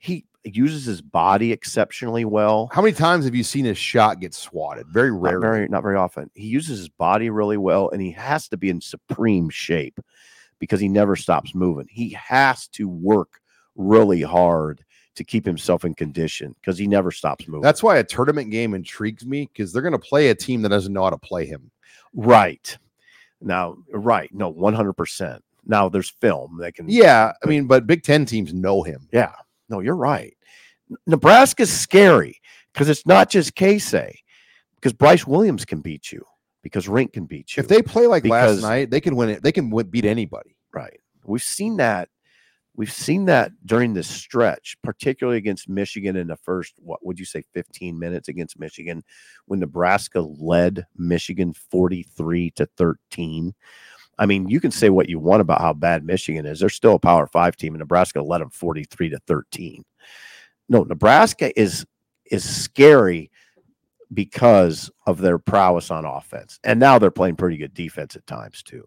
[0.00, 2.68] he uses his body exceptionally well.
[2.72, 4.88] How many times have you seen his shot get swatted?
[4.88, 5.40] Very Not rarely.
[5.40, 6.28] very, not very often.
[6.34, 10.00] He uses his body really well, and he has to be in supreme shape
[10.58, 11.86] because he never stops moving.
[11.88, 13.40] He has to work
[13.76, 14.83] really hard
[15.16, 17.62] to keep himself in condition because he never stops moving.
[17.62, 20.70] That's why a tournament game intrigues me because they're going to play a team that
[20.70, 21.70] doesn't know how to play him.
[22.14, 22.76] right.
[23.40, 24.30] Now, right.
[24.32, 25.40] No, 100%.
[25.66, 26.88] Now there's film that can.
[26.88, 29.08] Yeah, I mean, but Big Ten teams know him.
[29.12, 29.32] Yeah.
[29.68, 30.34] No, you're right.
[31.06, 32.40] Nebraska's scary
[32.72, 34.14] because it's not just Keisei,
[34.76, 36.24] because Bryce Williams can beat you,
[36.62, 37.62] because Rienk can beat you.
[37.62, 39.42] If they play like last night, they can win it.
[39.42, 40.56] They can win, beat anybody.
[40.72, 41.00] Right.
[41.24, 42.08] We've seen that.
[42.76, 47.24] We've seen that during this stretch, particularly against Michigan in the first, what would you
[47.24, 49.04] say, 15 minutes against Michigan,
[49.46, 53.54] when Nebraska led Michigan 43 to 13.
[54.18, 56.60] I mean, you can say what you want about how bad Michigan is.
[56.60, 59.84] They're still a power five team, and Nebraska led them 43 to 13.
[60.68, 61.86] No, Nebraska is
[62.30, 63.30] is scary
[64.12, 66.58] because of their prowess on offense.
[66.64, 68.86] And now they're playing pretty good defense at times too.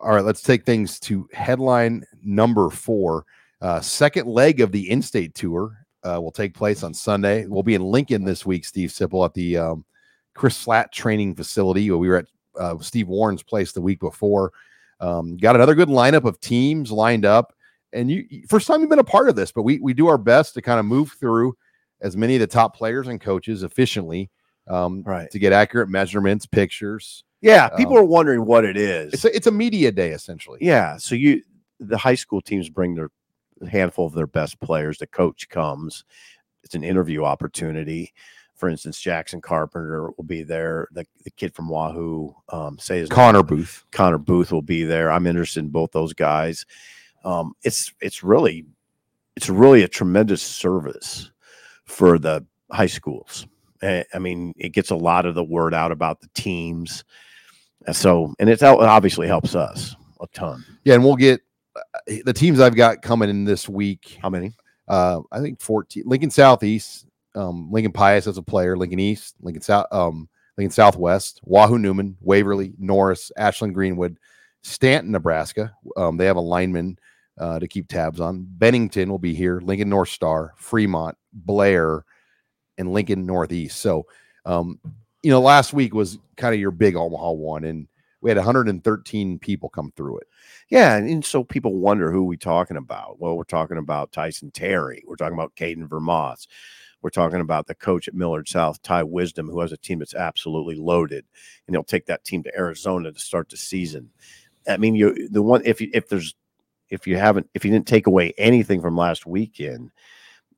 [0.00, 3.24] All right, let's take things to headline number four.
[3.60, 7.46] Uh, second leg of the in-state tour uh, will take place on Sunday.
[7.46, 9.84] We'll be in Lincoln this week, Steve Sipple, at the um,
[10.34, 11.90] Chris Flat Training Facility.
[11.90, 12.26] We were at
[12.58, 14.52] uh, Steve Warren's place the week before.
[15.00, 17.52] Um, got another good lineup of teams lined up,
[17.92, 20.18] and you first time you've been a part of this, but we we do our
[20.18, 21.56] best to kind of move through
[22.00, 24.30] as many of the top players and coaches efficiently
[24.68, 25.30] um, Right.
[25.30, 27.24] to get accurate measurements, pictures.
[27.40, 29.14] Yeah, people Um, are wondering what it is.
[29.14, 30.58] It's a, it's a media day essentially.
[30.60, 31.42] yeah, so you
[31.80, 33.10] the high school teams bring their
[33.70, 34.98] handful of their best players.
[34.98, 36.04] The coach comes.
[36.64, 38.12] It's an interview opportunity.
[38.56, 40.88] For instance, Jackson Carpenter will be there.
[40.90, 43.14] The, the kid from Wahoo, um, say his name.
[43.14, 43.84] Connor Booth.
[43.92, 45.12] Connor Booth will be there.
[45.12, 46.66] I'm interested in both those guys.
[47.24, 48.66] Um, it's it's really
[49.36, 51.30] it's really a tremendous service
[51.84, 53.46] for the high schools.
[53.82, 57.04] Eh, I mean, it gets a lot of the word out about the teams.
[57.86, 60.64] And so, and it's it obviously helps us a ton.
[60.84, 61.40] Yeah, and we'll get
[61.76, 61.80] uh,
[62.24, 64.18] the teams I've got coming in this week.
[64.20, 64.52] How many?
[64.88, 66.04] Uh, I think 14.
[66.06, 71.40] Lincoln Southeast, um, Lincoln Pius as a player, Lincoln East, Lincoln South, um, Lincoln Southwest,
[71.44, 74.18] Wahoo Newman, Waverly, Norris, Ashland Greenwood,
[74.62, 75.72] Stanton, Nebraska.
[75.96, 76.98] Um, they have a lineman
[77.38, 78.46] uh, to keep tabs on.
[78.48, 82.04] Bennington will be here, Lincoln North Star, Fremont, Blair,
[82.76, 83.80] and Lincoln Northeast.
[83.80, 84.06] So,
[84.44, 84.80] um,
[85.22, 87.88] you know, last week was kind of your big Omaha one, and
[88.20, 90.26] we had 113 people come through it.
[90.68, 93.20] Yeah, and, and so people wonder who we talking about.
[93.20, 95.02] Well, we're talking about Tyson Terry.
[95.06, 96.46] We're talking about Caden Vermont.
[97.00, 100.14] We're talking about the coach at Millard South, Ty Wisdom, who has a team that's
[100.14, 101.24] absolutely loaded,
[101.66, 104.10] and he'll take that team to Arizona to start the season.
[104.68, 106.34] I mean, you the one if if there's
[106.90, 109.90] if you haven't if you didn't take away anything from last weekend,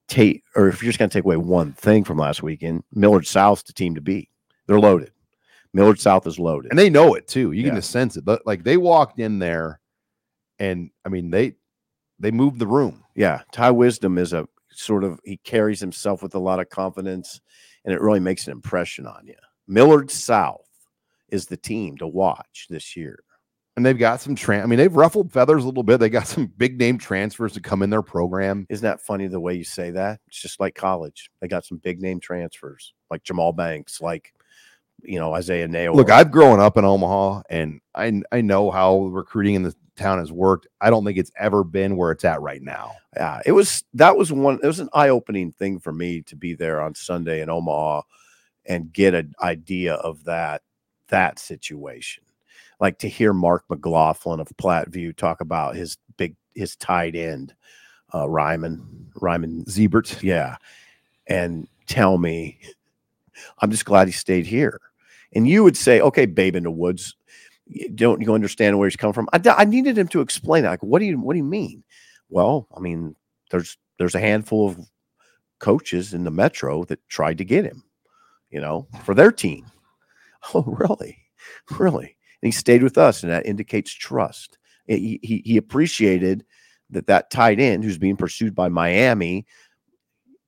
[0.08, 3.26] take or if you're just going to take away one thing from last weekend, Millard
[3.26, 4.30] South's the team to beat.
[4.70, 5.10] They're loaded.
[5.72, 6.70] Millard South is loaded.
[6.70, 7.50] and they know it too.
[7.50, 8.24] You can just sense it.
[8.24, 9.80] But like they walked in there,
[10.60, 11.54] and I mean they
[12.20, 13.02] they moved the room.
[13.16, 17.40] yeah, Ty Wisdom is a sort of he carries himself with a lot of confidence,
[17.84, 19.34] and it really makes an impression on you.
[19.66, 20.66] Millard South
[21.30, 23.18] is the team to watch this year.
[23.76, 25.98] and they've got some tran I mean, they've ruffled feathers a little bit.
[25.98, 28.66] They got some big name transfers to come in their program.
[28.68, 30.20] Isn't that funny the way you say that?
[30.28, 31.28] It's just like college.
[31.40, 34.32] They got some big name transfers, like Jamal Banks, like
[35.04, 35.94] you know Isaiah Nail.
[35.94, 40.18] Look, I've grown up in Omaha and I I know how recruiting in the town
[40.18, 40.66] has worked.
[40.80, 42.92] I don't think it's ever been where it's at right now.
[43.16, 44.58] yeah, it was that was one.
[44.62, 48.02] It was an eye opening thing for me to be there on Sunday in Omaha
[48.66, 50.62] and get an idea of that
[51.08, 52.24] that situation.
[52.80, 57.54] Like to hear Mark McLaughlin of Platteview talk about his big his tight end,
[58.14, 60.22] uh, Ryman Ryman Zebert.
[60.22, 60.56] Yeah.
[61.26, 62.58] And tell me,
[63.58, 64.80] I'm just glad he stayed here.
[65.34, 67.14] And you would say, okay, babe in the woods,
[67.94, 69.28] don't you understand where he's come from?
[69.32, 70.70] I needed him to explain that.
[70.70, 71.84] Like, what do you what do you mean?
[72.28, 73.14] Well, I mean,
[73.50, 74.78] there's there's a handful of
[75.58, 77.84] coaches in the metro that tried to get him,
[78.50, 79.66] you know, for their team.
[80.54, 81.18] Oh, really?
[81.78, 82.16] Really?
[82.40, 84.56] And he stayed with us, and that indicates trust.
[84.86, 86.46] He, he, he appreciated
[86.88, 89.44] that that tight end who's being pursued by Miami,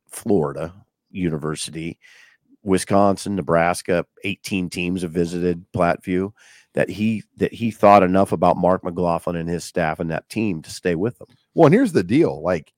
[0.09, 0.73] Florida
[1.11, 1.99] University,
[2.63, 6.33] Wisconsin, Nebraska, 18 teams have visited Platteview,
[6.75, 10.63] that he that he thought enough about Mark McLaughlin and his staff and that team
[10.63, 11.29] to stay with them.
[11.55, 12.43] Well, and here's the deal.
[12.43, 12.73] Like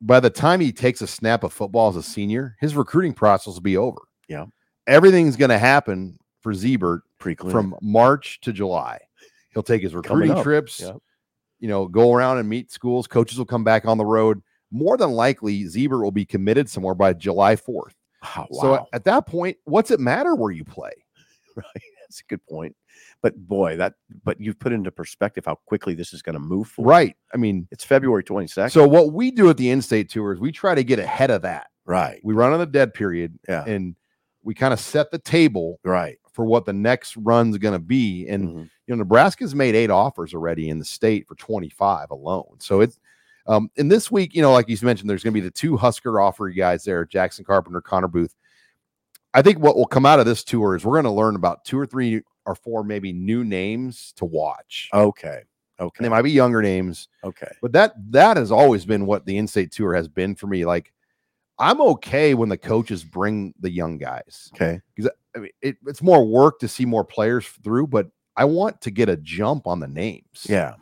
[0.00, 3.54] by the time he takes a snap of football as a senior, his recruiting process
[3.54, 4.00] will be over.
[4.28, 4.46] Yeah.
[4.86, 7.00] Everything's going to happen for Zebert
[7.50, 8.98] from March to July.
[9.52, 10.80] He'll take his recruiting trips,
[11.58, 13.06] you know, go around and meet schools.
[13.06, 14.42] Coaches will come back on the road.
[14.70, 17.92] More than likely, Zebert will be committed somewhere by July 4th.
[18.22, 18.60] Oh, wow.
[18.60, 20.92] So at, at that point, what's it matter where you play?
[21.56, 21.64] right.
[22.02, 22.74] That's a good point.
[23.22, 23.94] But boy, that
[24.24, 26.90] but you've put into perspective how quickly this is going to move forward.
[26.90, 27.16] Right.
[27.32, 28.70] I mean, It's February 22nd.
[28.72, 31.42] so what we do at the in-state tour is we try to get ahead of
[31.42, 31.68] that.
[31.86, 32.20] right.
[32.22, 33.64] We run on the dead period Yeah.
[33.64, 33.96] and
[34.42, 36.18] we kind of set the table Right.
[36.32, 38.26] for what the next run's going to be.
[38.28, 38.62] And Mhm.
[38.86, 42.56] you know, Nebraska's made eight offers already in the state for 25 alone.
[42.58, 42.98] So it's
[43.46, 45.76] um in this week, you know, like you mentioned, there's going to be the two
[45.76, 48.34] Husker offer guys there, Jackson Carpenter, Connor Booth.
[49.32, 51.64] I think what will come out of this tour is we're going to learn about
[51.64, 54.88] two or three or four maybe new names to watch.
[54.92, 55.42] Okay.
[55.78, 56.02] And Okay.
[56.02, 57.50] they might be younger names, Okay.
[57.62, 60.64] but that that has always been what the in-state tour has been for me.
[60.66, 60.92] Like
[61.58, 64.50] I'm okay when the coaches bring the young guys.
[64.54, 64.80] Okay.
[64.94, 68.80] Because I mean, it, it's more work to see more players through, but I want
[68.82, 70.46] to get a jump on the names.
[70.48, 70.74] Yeah.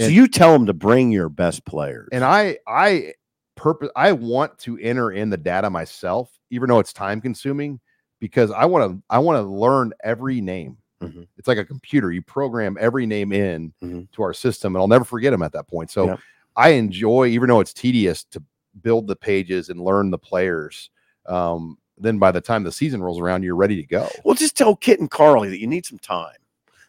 [0.00, 2.08] So And- you tell them to bring your best players.
[2.12, 3.14] and I I
[3.56, 7.78] purpose I want to enter in the data myself, even though it's time consuming,
[8.20, 10.78] because I want to I want to learn every name.
[11.02, 11.26] Mhm.
[11.36, 14.10] It's like a computer; you program every name in Mhm.
[14.12, 15.90] to our system, and I'll never forget them at that point.
[15.90, 16.20] So Yep.
[16.56, 18.42] I enjoy, even though it's tedious, to
[18.82, 20.90] build the pages and learn the players.
[21.26, 24.08] Um, then by the time the season rolls around, you're ready to go.
[24.24, 26.36] well, just tell Kit and Carly that you need some time.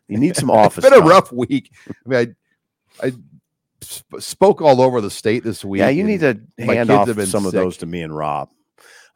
[0.08, 0.84] You need some office.
[0.86, 1.72] it's been a rough week.
[1.90, 2.36] I mean,
[3.02, 3.14] I,
[3.82, 5.80] sp- spoke all over the state this week.
[5.80, 8.50] Yeah, you need to hand off some of those to me and Rob.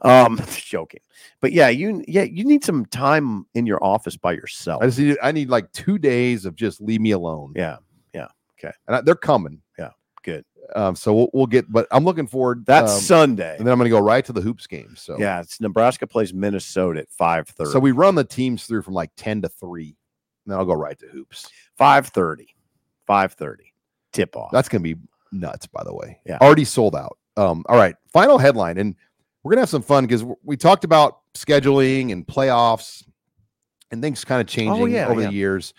[0.02, 1.02] Um, joking,
[1.42, 4.84] but yeah, you yeah you need some time in your office by yourself.
[4.84, 7.54] I just need I need like two days of just leave me alone.
[7.56, 7.78] yeah,
[8.14, 8.28] yeah,
[8.60, 8.74] okay.
[8.88, 9.62] and I, they're coming.
[9.80, 9.90] Yeah,
[10.22, 10.46] good.
[10.76, 12.66] Um, so we'll, we'll get, but I'm looking forward.
[12.66, 13.56] that's um, Sunday.
[13.58, 14.96] and then I'm going to go right to the hoops game.
[14.96, 17.72] So yeah, it's Nebraska plays Minnesota at five thirty.
[17.72, 19.96] So we run the teams through from like ten to three,
[20.46, 21.50] and then I'll go right to hoops.
[21.78, 22.54] five thirty,
[23.08, 23.74] five thirty,
[24.14, 24.52] tip off.
[24.52, 25.02] That's going to be
[25.32, 26.20] nuts, by the way.
[26.26, 26.38] Yeah.
[26.42, 27.18] already sold out.
[27.38, 28.96] Um, all right, final headline, and
[29.44, 33.04] we're gonna have some fun because we talked about scheduling and playoffs
[33.92, 35.28] and things kind of changing Oh, yeah, over yeah.
[35.28, 35.74] the years.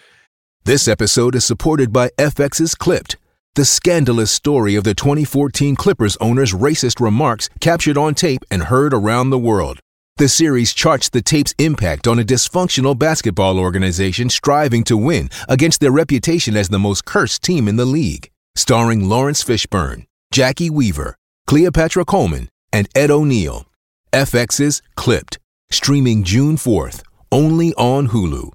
[0.65, 3.17] This episode is supported by FX's Clipped,
[3.55, 8.95] the scandalous story of the 2014 Clippers owner's racist remarks captured on tape and heard
[8.95, 9.81] around the world.
[10.19, 15.79] The series charts the tape's impact on a dysfunctional basketball organization striving to win against
[15.79, 18.29] their reputation as the most cursed team in the league.
[18.57, 21.15] Starring Laurence Fishburne, Jacki Weaver,
[21.47, 23.67] Cleopatra Coleman, and Ed O'Neill.
[24.13, 25.39] FX's Clipped,
[25.71, 28.51] streaming June 4th, only on Hulu.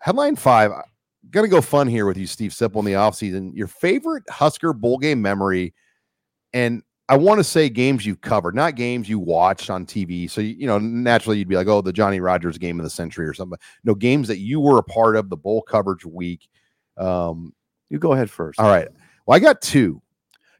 [0.00, 0.72] Headline five.
[1.30, 3.52] Gonna go fun here with you, Steve Sipple, in the offseason.
[3.54, 5.72] Your favorite Husker bowl game memory,
[6.52, 10.30] and I want to say games you've covered, not games you watched on TV.
[10.30, 12.90] So you, you know, naturally you'd be like, oh, the Johnny Rogers game of the
[12.90, 13.58] century or something.
[13.84, 16.48] No, games that you were a part of the bowl coverage week.
[16.96, 17.52] Um,
[17.90, 18.58] you go ahead first.
[18.58, 18.88] all right.
[19.26, 20.00] Well, I got two.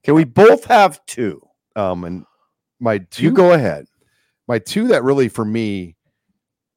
[0.02, 1.40] Can we both have two?
[1.76, 2.26] Um, and
[2.78, 3.86] my two You go ahead.
[4.46, 5.96] my two that really for me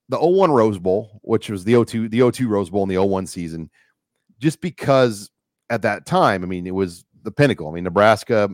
[0.10, 3.28] the 01 Rose Bowl, which was the 02 the 02 Rose Bowl in the 01
[3.28, 3.70] season,
[4.40, 5.30] just because
[5.70, 7.68] at that time, I mean, it was the pinnacle.
[7.68, 8.50] I mean, Nebraska.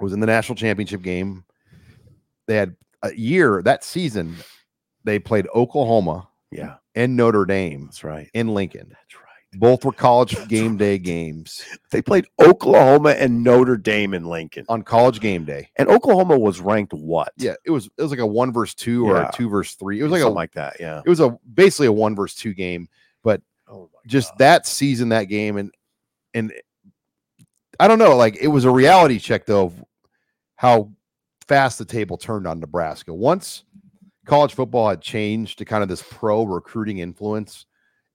[0.00, 1.44] Was in the national championship game.
[2.46, 4.36] They had a year that season,
[5.04, 8.28] they played Oklahoma Yeah, and Notre Dame that's right.
[8.34, 8.88] in Lincoln.
[8.90, 9.60] That's right.
[9.60, 14.66] Both were college game day games They played Oklahoma and Notre Dame in Lincoln.
[14.68, 15.70] on college game day.
[15.76, 17.32] And Oklahoma was ranked what?
[17.36, 19.28] Yeah, it was it was like a one versus two or Yeah.
[19.28, 20.00] a two versus three.
[20.00, 20.76] It was like Something a like that.
[20.80, 21.02] Yeah.
[21.04, 22.88] it was a basically a one versus two game.
[23.66, 24.38] Oh Just God.
[24.40, 25.72] that season, that game, and
[26.34, 26.52] and
[27.80, 29.84] I don't know, like it was a reality check though of
[30.56, 30.90] how
[31.46, 33.12] fast the table turned on Nebraska.
[33.12, 33.64] Once
[34.26, 37.66] college football had changed to kind of this pro recruiting influence,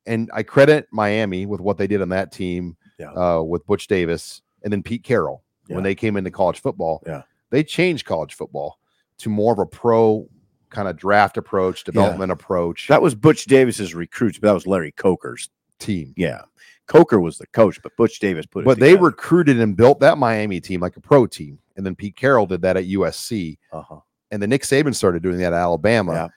[0.05, 3.11] and I credit Miami with what they did on that team Yeah.
[3.13, 5.75] uh, with Butch Davis and then Pete Carroll Yeah.
[5.75, 7.03] when they came into college football.
[7.05, 7.23] Yeah.
[7.51, 8.79] They changed college football
[9.19, 10.27] to more of a pro
[10.69, 14.91] kind of draft approach, development approach That was Butch Davis's recruits, but that was Larry
[14.91, 15.49] Coker's.
[15.79, 16.13] team.
[16.17, 16.41] Yeah.
[16.89, 20.17] Coker was the coach, but Butch Davis put it But they recruited and built that
[20.17, 21.57] Miami team like a pro team.
[21.77, 23.57] And then Pete Carroll did that at USC.
[23.71, 23.99] uh-huh.
[24.31, 26.13] And then Nick Saban started doing that at Alabama.
[26.13, 26.27] Yeah.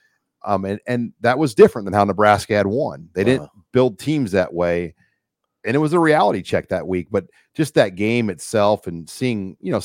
[0.54, 3.08] Um, and, and that was different than how Nebraska had won.
[3.12, 3.60] They didn't Uh-huh.
[3.72, 4.94] build teams that way.
[5.64, 7.08] And it was a reality check that week.
[7.10, 9.80] But just that game itself and seeing, you know,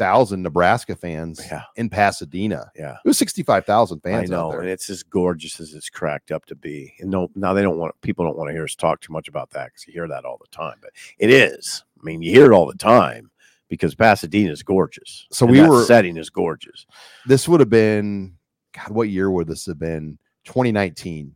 [0.00, 1.62] 65,000 Nebraska fans Yeah.
[1.76, 2.70] in Pasadena.
[2.74, 2.92] Yeah.
[3.04, 6.46] It was 65,000 I fans out know, and it's as gorgeous as it's cracked up
[6.46, 6.94] to be.
[7.00, 9.28] And no, now they don't want people don't want to hear us talk too much
[9.28, 10.76] about that because you hear that all the time.
[10.80, 11.84] But it is.
[12.00, 13.30] I mean, you hear it all the time
[13.68, 15.26] because Pasadena is gorgeous.
[15.30, 16.86] So we that were- setting is gorgeous.
[17.26, 18.36] this would have been
[18.74, 20.18] God, what year would this have been?
[20.44, 21.34] 2019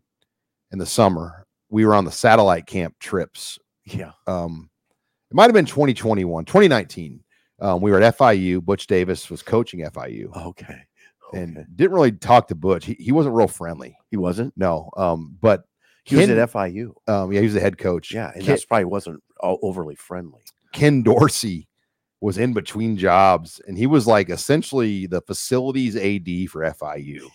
[0.72, 1.46] in the summer.
[1.68, 3.58] We were on the satellite camp trips.
[3.84, 4.12] Yeah.
[4.26, 4.70] Um,
[5.30, 7.20] it might have been 2021, 2019.
[7.64, 8.62] Um, we were at FIU.
[8.62, 10.82] Butch Davis was coaching FIU Okay.
[11.32, 12.84] and didn't really talk to Butch.
[12.84, 13.96] He, he wasn't real friendly.
[14.10, 14.52] he wasn't.
[14.56, 14.90] No.
[14.98, 15.64] Um, but
[16.04, 16.92] He was at FIU.
[17.08, 18.12] um, yeah, he was the head coach.
[18.12, 20.42] Yeah, and Ken, that's probably wasn't overly friendly.
[20.74, 21.66] Ken Dorsey
[22.20, 27.20] was in between jobs and he was like essentially the facilities AD for FIU.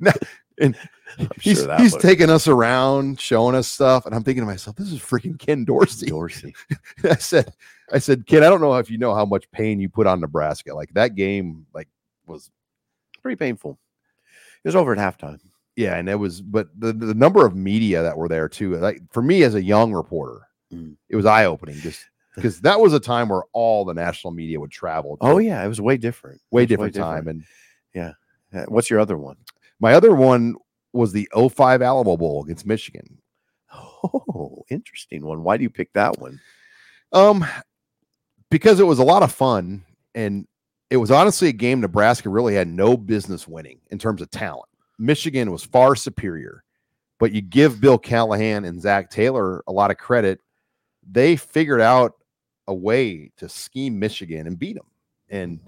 [0.00, 0.12] Now-
[0.60, 0.76] and
[1.18, 4.76] I'm he's, sure he's taking us around, showing us stuff, and I'm thinking to myself,
[4.76, 6.54] "This is freaking Ken Dorsey." Dorsey.
[7.04, 7.52] I said,
[7.90, 10.20] "I said, kid, I don't know if you know how much pain you put on
[10.20, 10.74] Nebraska.
[10.74, 11.88] Like that game, like
[12.26, 12.50] was
[13.22, 13.78] Pretty painful.
[14.64, 15.40] It was over at halftime.
[15.76, 18.76] yeah, and it was, but the the number of media that were there too.
[18.76, 20.96] Like for me as a young reporter, Mm.
[21.10, 22.04] it was eye opening just
[22.34, 25.18] because that was a time where all the national media would travel.
[25.20, 26.40] Oh yeah, it was way different.
[26.50, 27.28] Way different time.
[27.28, 27.44] And
[27.94, 28.12] yeah.
[28.68, 29.36] What's your other one?
[29.80, 30.54] my other one
[30.92, 33.18] was the 05 Alamo Bowl against Michigan.
[34.04, 35.42] Oh, interesting one.
[35.42, 36.40] Why do you pick that one?
[37.12, 37.44] Um,
[38.52, 39.82] because it was a lot of fun,
[40.14, 40.46] and
[40.90, 44.68] it was honestly a game Nebraska really had no business winning in terms of talent.
[44.98, 46.62] Michigan was far superior,
[47.18, 50.40] but you give Bill Callahan and Zach Taylor a lot of credit.
[51.10, 52.12] They figured out
[52.68, 54.86] a way to scheme Michigan and beat them,
[55.30, 55.58] and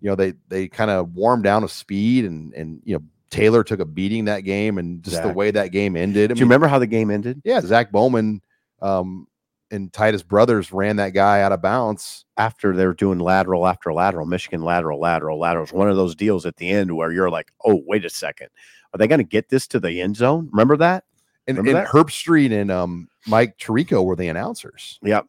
[0.00, 3.64] you know they they kind of warmed down to speed, and and you know Taylor
[3.64, 6.30] took a beating that game, and just the way that game ended.
[6.30, 7.42] I Do you remember how the game ended?
[7.44, 8.40] yeah, Zach Bowman
[8.80, 9.26] um,
[9.70, 12.24] and Titus Brothers ran that guy out of bounds.
[12.36, 15.66] After they were doing lateral after lateral, Michigan lateral, lateral, lateral.
[15.66, 18.48] It one of those deals at the end where you're like, oh, wait a second.
[18.94, 20.48] Are they going to get this to the end zone?
[20.52, 21.04] Remember that?
[21.46, 21.92] And, Remember and that?
[21.92, 25.26] Herbstreit and um, Mike Tirico were the announcers Yep.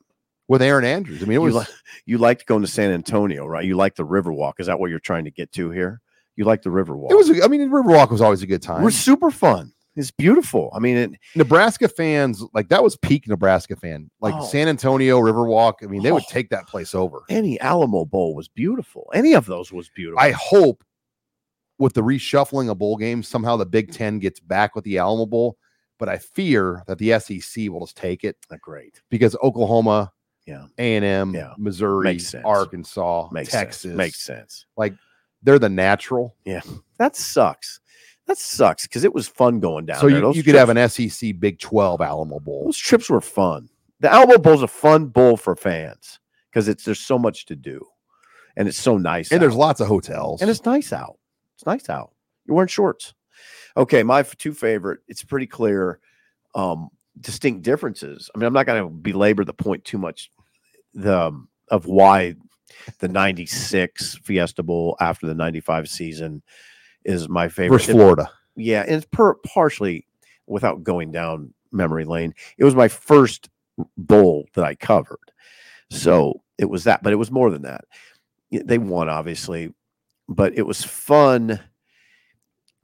[0.47, 1.21] with Erin Andrews.
[1.23, 1.75] I mean, it You, was li-
[2.05, 3.65] you liked going to San Antonio, right?
[3.65, 4.53] You like the Riverwalk.
[4.59, 6.01] Is that what you're trying to get to here?
[6.35, 7.11] You like the Riverwalk.
[7.11, 7.29] it was.
[7.29, 8.83] a- I mean, Riverwalk was always a good time.
[8.83, 9.73] We're super fun.
[9.99, 10.71] It's beautiful.
[10.73, 14.09] I mean, it, Nebraska fans like that was peak Nebraska fan.
[14.21, 14.45] Like Oh.
[14.45, 15.75] San Antonio Riverwalk.
[15.83, 16.31] I mean, they would Oh.
[16.31, 17.23] take that place over.
[17.29, 19.11] any Alamo Bowl was beautiful.
[19.13, 20.19] Any of those was beautiful.
[20.19, 20.83] I hope
[21.77, 25.25] with the reshuffling of bowl games, somehow the Big Ten gets back with the Alamo
[25.25, 25.57] Bowl.
[25.97, 29.01] But I fear that the SEC will just take it Uh, great.
[29.09, 30.11] because Oklahoma,
[30.45, 30.65] Yeah.
[30.77, 31.53] A and M, Yeah.
[31.57, 32.19] Missouri.
[32.45, 33.95] Arkansas, Makes Texas, sense.
[33.95, 34.65] Makes sense.
[34.77, 34.93] Like
[35.43, 36.35] they're the natural.
[36.45, 36.61] Yeah,
[36.97, 37.79] that sucks.
[38.29, 40.17] That sucks because it was fun going down so there.
[40.17, 42.65] you, Those you could have an SEC Big Twelve Alamo Bowl.
[42.65, 43.67] Those trips were fun.
[44.01, 46.19] The Alamo Bowl's a fun bowl for fans
[46.51, 47.83] because it's there's so much to do,
[48.55, 49.31] and it's so nice.
[49.31, 50.41] and there's lots of hotels.
[50.41, 51.17] and it's nice out.
[51.55, 52.11] It's nice out.
[52.45, 53.15] You're wearing shorts.
[53.75, 54.99] Okay, my two favorite.
[55.07, 55.99] It's pretty clear.
[56.53, 58.29] Um, distinct differences.
[58.35, 60.31] I mean, I'm not going to belabor the point too much.
[60.93, 62.35] The um, of why
[62.99, 66.43] the '96 Fiesta Bowl after the '95 season
[67.09, 67.79] is my favorite.
[67.79, 68.29] versus Florida.
[68.55, 70.05] Yeah, and it's per partially
[70.47, 72.33] without going down memory lane.
[72.57, 73.49] It was my first
[73.97, 75.31] bowl that I covered.
[75.89, 76.39] So mm-hmm.
[76.59, 77.85] it was that, but it was more than that.
[78.51, 79.73] They won, obviously,
[80.27, 81.59] but it was fun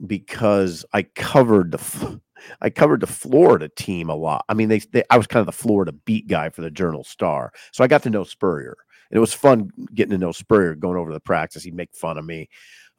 [0.05, 2.21] because I covered the
[2.61, 4.45] I covered the Florida team a lot.
[4.49, 7.03] I mean, they, they I was kind of the Florida beat guy for the Journal
[7.03, 8.77] Star, so I got to know Spurrier.
[9.09, 11.63] And it was fun getting to know Spurrier, going over to the practice.
[11.63, 12.49] He'd make fun of me.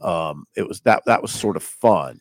[0.00, 2.20] Um, it was that that was sort of fun.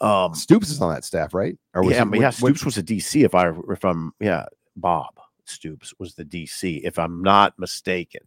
[0.00, 1.58] Um, Stoops is on that staff, right?
[1.74, 3.24] Or yeah, he- yeah, what- Stoops was a DC.
[3.24, 4.46] If I if I'm yeah,
[4.76, 6.80] Bob Stoops was the DC.
[6.84, 8.22] If I'm not mistaken,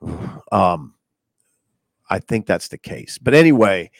[0.52, 0.94] um,
[2.10, 3.18] I think that's the case.
[3.18, 3.90] But anyway,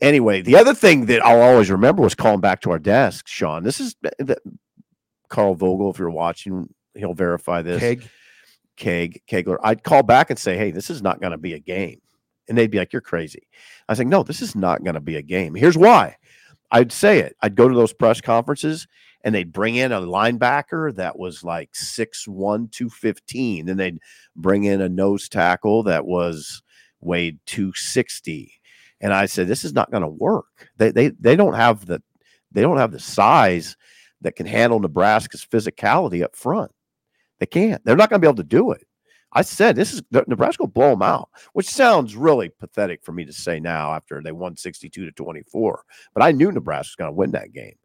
[0.00, 3.62] anyway, the other thing that I'll always remember was calling back to our desk, Sean.
[3.62, 4.36] This is the,
[5.28, 5.90] Carl Vogel.
[5.90, 7.80] If you're watching, he'll verify this.
[7.80, 8.08] Keg.
[8.76, 11.58] Keg, Kegler, I'd call back and say, Hey, this is not going to be a
[11.58, 12.02] game.
[12.48, 13.48] And they'd be like, You're crazy.
[13.88, 15.54] I like, No, this is not going to be a game.
[15.54, 16.16] Here's why.
[16.70, 17.36] I'd say it.
[17.42, 18.88] I'd go to those press conferences
[19.22, 23.66] and they'd bring in a linebacker that was like 6'1, 215.
[23.66, 23.98] Then they'd
[24.34, 26.62] bring in a nose tackle that was
[27.00, 28.52] weighed 260.
[29.00, 30.70] And I said, This is not going to work.
[30.76, 32.02] They, they they don't have the
[32.52, 33.76] they don't have the size
[34.22, 36.72] that can handle Nebraska's physicality up front.
[37.38, 37.84] They can't.
[37.84, 38.85] They're not going to be able to do it.
[39.36, 43.26] I said this is Nebraska will blow them out, which sounds really pathetic for me
[43.26, 45.84] to say now after they won 62 to 24.
[46.14, 47.76] But I knew Nebraska was going to win that game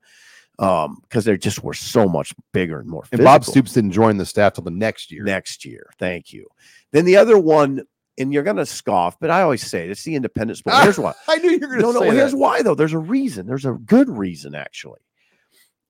[0.60, 3.04] um, because they just were so much bigger and more.
[3.12, 5.24] And Bob Stoops didn't join the staff till the next year.
[5.24, 5.90] next year.
[6.00, 6.48] Thank you.
[6.94, 7.84] Then the other one,
[8.18, 10.80] and you're going to scoff, but I always say it, it's the Independence Bowl.
[10.80, 11.14] Here's why.
[11.28, 12.12] I knew you were going to No, no.
[12.12, 12.38] Here's that.
[12.38, 12.76] why though.
[12.76, 13.46] There's a reason.
[13.46, 15.02] There's a good reason actually.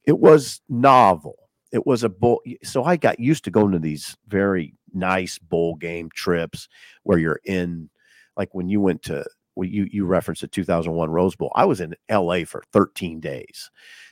[0.05, 1.35] It was novel.
[1.71, 2.41] It was a bowl.
[2.63, 6.67] So I got used to going to these very nice bowl game trips
[7.03, 7.89] where you're in,
[8.37, 9.25] like when you went to.
[9.55, 11.51] Well, you you referenced the 2001 Rose Bowl.
[11.55, 12.45] I was in L.A.
[12.45, 13.69] for 13 days.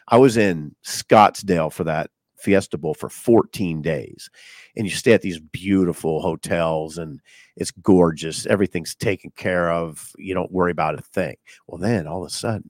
[0.09, 2.09] I was in Scottsdale for that
[2.39, 4.29] Fiesta Bowl for 14 days,
[4.75, 7.21] and you stay at these beautiful hotels, and
[7.55, 8.45] it's gorgeous.
[8.45, 10.11] Everything's taken care of.
[10.17, 11.35] You don't worry about a thing.
[11.67, 12.69] Well, then all of a sudden,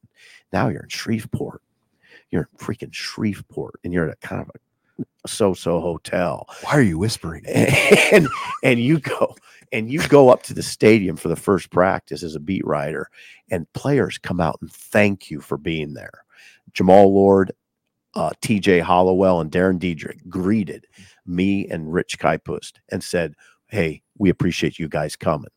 [0.51, 1.61] now you're in Shreveport.
[2.31, 4.59] You're in freaking Shreveport, and you're at a kind of a
[5.27, 7.43] so-so hotel, Why are you whispering?
[7.47, 8.27] and
[8.63, 9.35] and you go
[9.71, 13.09] and you go up to the stadium for the first practice as a beat writer,
[13.51, 16.23] and players come out and thank you for being there.
[16.73, 17.51] Jamal Lord,
[18.15, 18.79] uh, T.J.
[18.79, 20.87] Hollowell, and Dahrran Diedrick greeted
[21.25, 23.35] me and Rich Kaipust and said,
[23.67, 25.51] "Hey, we appreciate you guys coming,"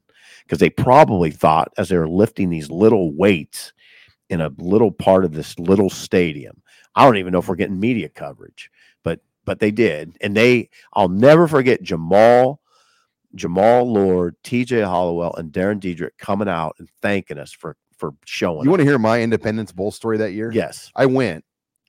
[0.44, 3.72] because they probably thought as they were lifting these little weights
[4.28, 6.62] in a little part of this little stadium.
[6.94, 8.70] I don't even know if we're getting media coverage,
[9.44, 10.68] but they did, and they.
[10.92, 12.60] I'll never forget Jamal,
[13.34, 14.82] Jamal Lord, T.J.
[14.82, 18.64] Hollowell, and Dahrran Diedrick coming out and thanking us for for showing.
[18.64, 20.50] You want to hear my Independence Bowl story that year?
[20.52, 21.44] Yes, I went,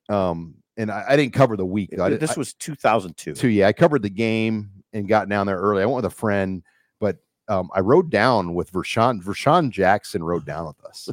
[0.10, 1.98] um, and I, I didn't cover the week.
[2.00, 3.34] I this was 2002.
[3.34, 3.50] too.
[3.50, 5.82] Yeah, I covered the game and got down there early.
[5.82, 6.64] I went with a friend,
[7.00, 9.22] but um, I rode down with Vershawn.
[9.24, 11.10] Vershawn Jackson rode down with us,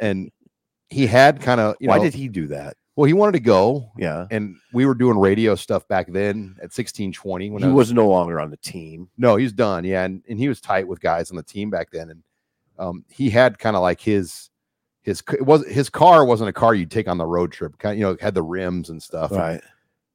[0.00, 0.30] and
[0.90, 2.04] he had kind of you Why know.
[2.04, 2.76] did he do that?
[3.00, 6.72] Well, he wanted to go, Yeah, and we were doing radio stuff back then at
[6.74, 7.48] sixteen twenty.
[7.48, 9.08] When he I was no longer on the team.
[9.16, 9.84] no, he's done.
[9.84, 12.22] Yeah, and, and he was tight with guys on the team back then, and
[12.78, 14.50] um, he had kind of like his
[15.02, 17.78] his it was his car wasn't a car you'd take on the road trip.
[17.78, 19.30] Kind you know had the rims and stuff.
[19.30, 19.62] and Right.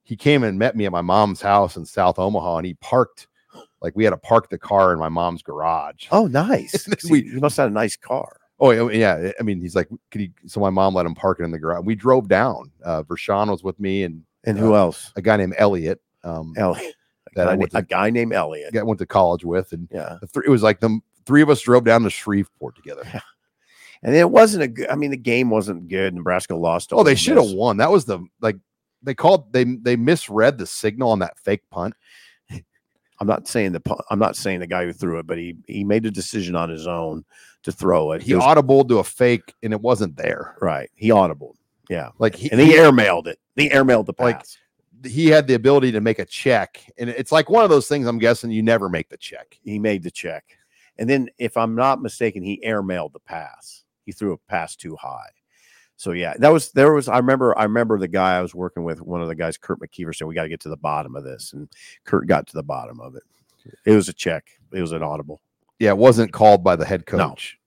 [0.03, 3.25] he came and met me at my mom's house in South Omaha, and he parked
[3.81, 6.05] like we had to park the car in my mom's garage.
[6.11, 6.85] Oh, nice.
[6.87, 8.37] And we- he must have had a nice car.
[8.59, 9.31] Oh yeah, yeah.
[9.39, 10.31] I mean, he's like, could he?
[10.47, 11.83] So my mom let him park it in the garage.
[11.85, 12.71] We drove down.
[12.83, 15.11] Uh, Vershawn was with me, and And who else?
[15.15, 15.99] a guy named Elliot.
[16.23, 16.95] Um, Elliot.
[17.31, 18.75] A that I guy, went to- a guy named Elliot.
[18.77, 20.17] I went to college with, and Yeah.
[20.21, 23.03] the three, it was like the three of us drove down to Shreveport together.
[24.03, 26.13] And it wasn't a good, I mean, the game wasn't good.
[26.13, 26.93] Nebraska lost.
[26.93, 27.77] Oh, they should have won.
[27.77, 28.57] That was the like
[29.01, 31.95] they called they they misread the signal on that fake punt.
[33.19, 33.81] I'm not saying the
[34.11, 36.69] I'm not saying the guy who threw it, but he he made a decision on
[36.69, 37.25] his own
[37.65, 38.21] to throw it.
[38.23, 40.55] He It was- audibled to a fake, and it wasn't there.
[40.61, 40.89] right.
[40.95, 41.55] He audible.
[41.89, 42.09] Yeah.
[42.17, 43.39] Like he, And he airmailed it.
[43.55, 44.57] He airmailed the Like, pass.
[45.03, 48.07] he had the ability to make a check, and it's like one of those things.
[48.07, 49.59] I'm guessing you never make the check.
[49.63, 50.45] he made the check.
[50.97, 53.83] And then, if I'm not mistaken, he airmailed the pass.
[54.05, 55.29] He threw a pass too high.
[55.97, 57.07] So yeah, that was there was.
[57.07, 57.57] I remember.
[57.57, 59.01] I remember the guy I was working with.
[59.01, 61.23] One of the guys, Kurt McKeever, said we got to get to the bottom of
[61.23, 61.69] this, and
[62.05, 63.23] Kurt got to the bottom of it.
[63.85, 64.47] It was a check.
[64.71, 65.41] It was an audible,
[65.79, 67.29] Yeah, it wasn't called by the head No.
[67.29, 67.57] coach.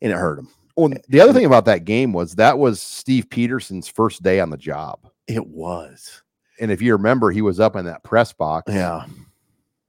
[0.00, 0.48] and it hurt him.
[0.76, 4.50] Well, the other thing about that game was that was Steve Pederson's first day on
[4.50, 5.00] the job.
[5.26, 6.22] It was.
[6.60, 9.04] And if you remember, he was up in that press box Yeah.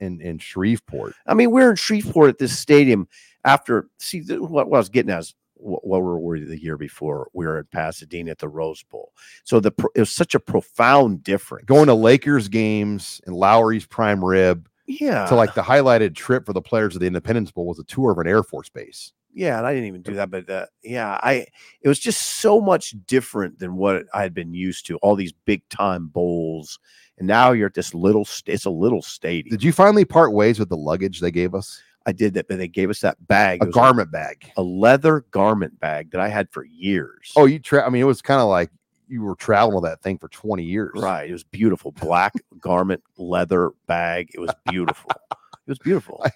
[0.00, 1.14] in, in Shreveport.
[1.26, 3.06] I mean, we're in Shreveport at this stadium
[3.44, 3.88] after.
[3.98, 7.28] See, what, what I was getting at is what, what were we the year before?
[7.34, 9.12] We were in Pasadena at the Rose Bowl.
[9.44, 11.66] So the it was such a profound difference.
[11.66, 14.68] Going to Lakers games and Lawry's prime rib
[15.00, 17.84] yeah, to like the highlighted trip for the players of the Independence Bowl was a
[17.84, 19.12] tour of an Air Force base.
[19.32, 21.46] yeah, and I didn't even do that, but uh, yeah, I
[21.82, 24.96] it was just so much different than what I had been used to.
[24.98, 26.78] All these big time bowls,
[27.18, 28.24] and now you're at this little.
[28.24, 29.50] St- it's a little stadium.
[29.50, 31.80] Did you finally part ways with the luggage they gave us?
[32.06, 33.62] I did that, but they gave us that bag.
[33.62, 34.50] A garment bag.
[34.56, 37.30] a leather garment bag that I had for years.
[37.36, 38.70] Oh, you tra- I mean, it was kind of like
[39.10, 40.92] you were traveling with that thing for 20 years.
[40.94, 41.28] right.
[41.28, 41.92] It was beautiful.
[41.92, 44.30] Black garment leather bag.
[44.32, 45.10] It was beautiful.
[45.30, 46.24] it was beautiful.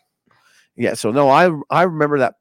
[0.76, 0.94] Yeah.
[0.94, 2.34] So no, I I remember that.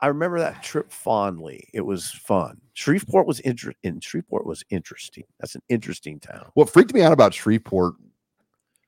[0.00, 1.68] I remember that trip fondly.
[1.74, 2.60] It was fun.
[2.74, 5.24] Shreveport was inter- in Shreveport was interesting.
[5.40, 6.46] That's an interesting town.
[6.54, 7.94] What freaked me out about Shreveport,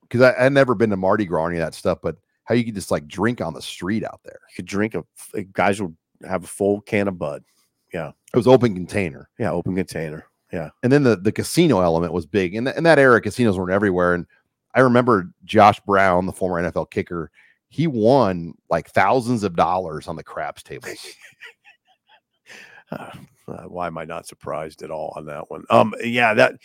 [0.02, 2.54] because I had never been to Mardi Gras or any of that stuff, but how
[2.54, 4.38] you could just like drink on the street out there.
[4.50, 7.42] You could drink a guys would have a full can of Bud.
[7.92, 9.28] It was open container.
[9.38, 10.24] Yeah, open container.
[10.52, 10.70] Yeah.
[10.82, 12.54] And then the, the casino element was big.
[12.54, 14.14] And, th- in that era, casinos weren't everywhere.
[14.14, 14.26] And
[14.74, 17.30] I remember Josh Brown, the former NFL kicker,
[17.68, 20.96] he won like thousands of dollars on the craps tables.
[22.90, 23.10] Uh,
[23.48, 25.64] uh, why am I not surprised at all on that one?
[25.70, 26.56] Um, yeah, that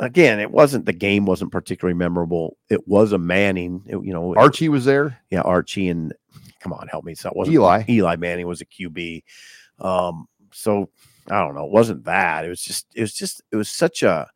[0.00, 2.56] again, it wasn't the game wasn't particularly memorable.
[2.70, 5.16] It was a Manning, it- you know, Archie was there.
[5.30, 6.12] yeah, Archie and
[6.58, 7.14] come on, help me.
[7.14, 7.84] So it wasn't Eli.
[7.88, 9.22] Eli Manning was a QB.
[9.78, 10.88] Um, so
[11.30, 11.66] I don't know.
[11.66, 12.44] It wasn't that.
[12.44, 12.86] It was just.
[12.94, 13.42] It was just.
[13.52, 14.28] It was such a.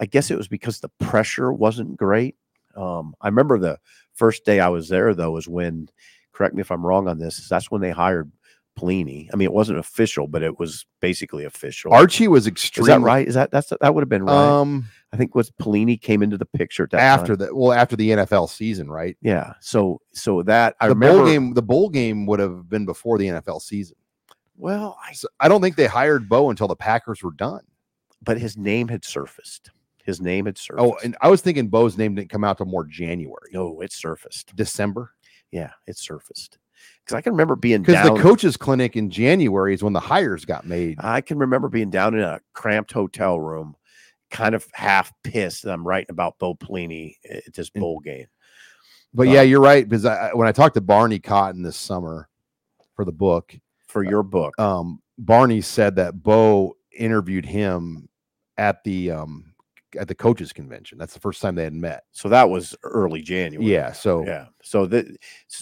[0.00, 2.36] I guess it was because the pressure wasn't great.
[2.76, 3.78] Um, I remember the
[4.14, 5.88] first day I was there though was when.
[6.32, 7.48] Correct me if I'm wrong on this.
[7.48, 8.30] That's when they hired
[8.78, 9.28] Pelini.
[9.32, 11.94] I mean, it wasn't official, but it was basically official.
[11.94, 12.82] Archie was extreme.
[12.82, 13.26] is that right?
[13.26, 14.34] Is that that's that would have been right?
[14.34, 18.10] Um, I think was Pelini came into the picture that after the well, after the
[18.10, 19.16] NFL season, right?
[19.22, 19.54] Yeah.
[19.60, 21.18] So so that I the remember.
[21.18, 23.96] bowl game, the bowl game would have been before the NFL season.
[24.56, 27.62] Well, I So I don't think they hired Bo until the Packers were done.
[28.22, 29.70] but his name had surfaced.
[30.04, 30.84] His name had oh, surfaced.
[30.84, 33.92] Oh, and I was thinking Bo's name didn't come out till more January, no, it
[33.92, 34.54] surfaced.
[34.56, 35.12] December,
[35.52, 36.58] Yeah, it surfaced.
[37.04, 40.44] Because I can remember being because the coaches clinic in January is when the hires
[40.44, 40.98] got made.
[41.00, 43.76] I can remember being down in a cramped hotel room,
[44.30, 48.26] kind of half pissed that I'm writing about Bo Pelini at this And- bowl game.
[49.14, 49.88] But yeah, you're right.
[49.88, 52.28] Because I- when I talked to Barney Cotton this summer
[52.94, 53.56] for the book,
[53.88, 58.08] For your book, um, Barney said that Bo interviewed him
[58.58, 59.52] at the um,
[59.98, 60.98] at the coaches convention.
[60.98, 62.04] That's the first time they had met.
[62.12, 63.70] so that was early January.
[63.72, 63.92] Yeah.
[63.92, 64.46] So yeah.
[64.62, 65.06] So that,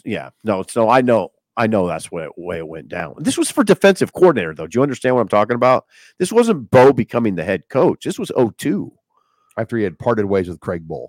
[0.04, 0.64] yeah, no.
[0.68, 3.14] So I know, I know that's what way it went down.
[3.18, 4.66] This was for defensive coordinator, though.
[4.66, 5.84] Do you understand what I'm talking about?
[6.18, 8.04] This wasn't Bo becoming the head coach.
[8.04, 8.90] This was 02.
[9.58, 11.08] after he had parted ways with Craig Bohl.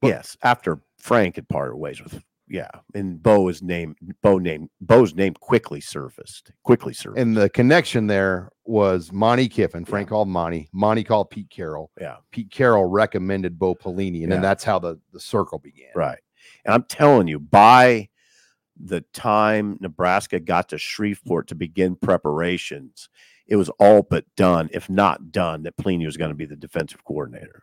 [0.00, 2.22] But- yes, after Frank had parted ways with
[2.52, 6.52] yeah, and Bo is named Bo name Bo's name quickly surfaced.
[6.64, 7.18] Quickly surfaced.
[7.18, 9.86] And the connection there was Monte Kiffin.
[9.86, 10.68] Frank called Monte.
[10.72, 11.90] Monte called Pete Carroll.
[11.98, 15.90] yeah, Pete Carroll recommended Bo Pelini, and then that's how the, the circle began.
[15.94, 16.18] right.
[16.66, 18.10] And I'm telling you, by
[18.78, 23.08] the time Nebraska got to Shreveport to begin preparations,
[23.46, 26.56] it was all but done, if not done, that Pelini was going to be the
[26.56, 27.62] defensive coordinator.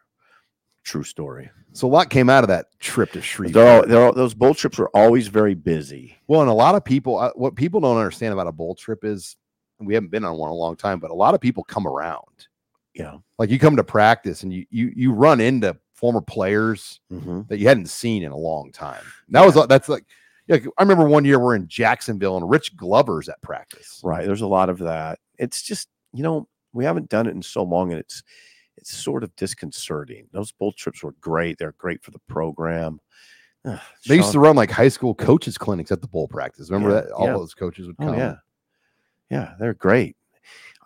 [0.83, 1.49] True story.
[1.73, 3.87] So a lot came out of that trip to all, Shreveport.
[3.87, 6.17] they're all, those bowl trips were always very busy.
[6.27, 9.03] well, and a lot of people, uh, what people don't understand about a bowl trip
[9.03, 9.35] is,
[9.79, 12.47] we haven't been on one a long time, but a lot of people come around.
[12.93, 13.17] Yeah.
[13.37, 17.59] Like you come to practice and you you you run into former players hmm that
[17.59, 19.03] you hadn't seen in a long time.
[19.29, 20.03] That was that's like,
[20.49, 24.01] like I remember one year we're in Jacksonville and Rich Glover's at practice.
[24.03, 24.25] Right.
[24.25, 25.19] There's a lot of that.
[25.37, 28.23] It's just, you know, we haven't done it in so long and it's
[28.79, 30.27] it's sort of disconcerting.
[30.31, 31.57] Those bowl trips were great.
[31.57, 32.99] They're great for the program.
[34.07, 36.69] They used to run like high school coaches clinics at the bowl practice.
[36.71, 37.11] Remember Yeah, that?
[37.11, 37.33] All yeah.
[37.33, 38.17] those coaches would Oh come.
[38.17, 38.35] yeah.
[39.29, 40.15] Yeah, they're great.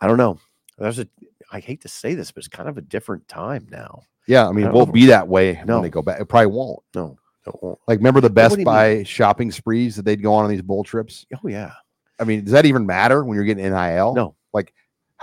[0.01, 0.39] I don't know.
[0.77, 1.07] There's a
[1.51, 4.01] I hate to say this, but it's kind of a different time now.
[4.27, 5.75] Yeah, I mean, it won't be that way No.
[5.75, 6.19] when they go back.
[6.19, 6.79] It probably won't.
[6.95, 7.17] No.
[7.45, 8.65] no Like, remember the Best you mean?
[8.65, 11.25] Buy shopping sprees that they'd go on on these bowl trips?
[11.43, 11.71] oh yeah.
[12.19, 14.13] I mean, does that even matter when you're getting NIL?
[14.15, 14.35] No.
[14.53, 14.73] Like,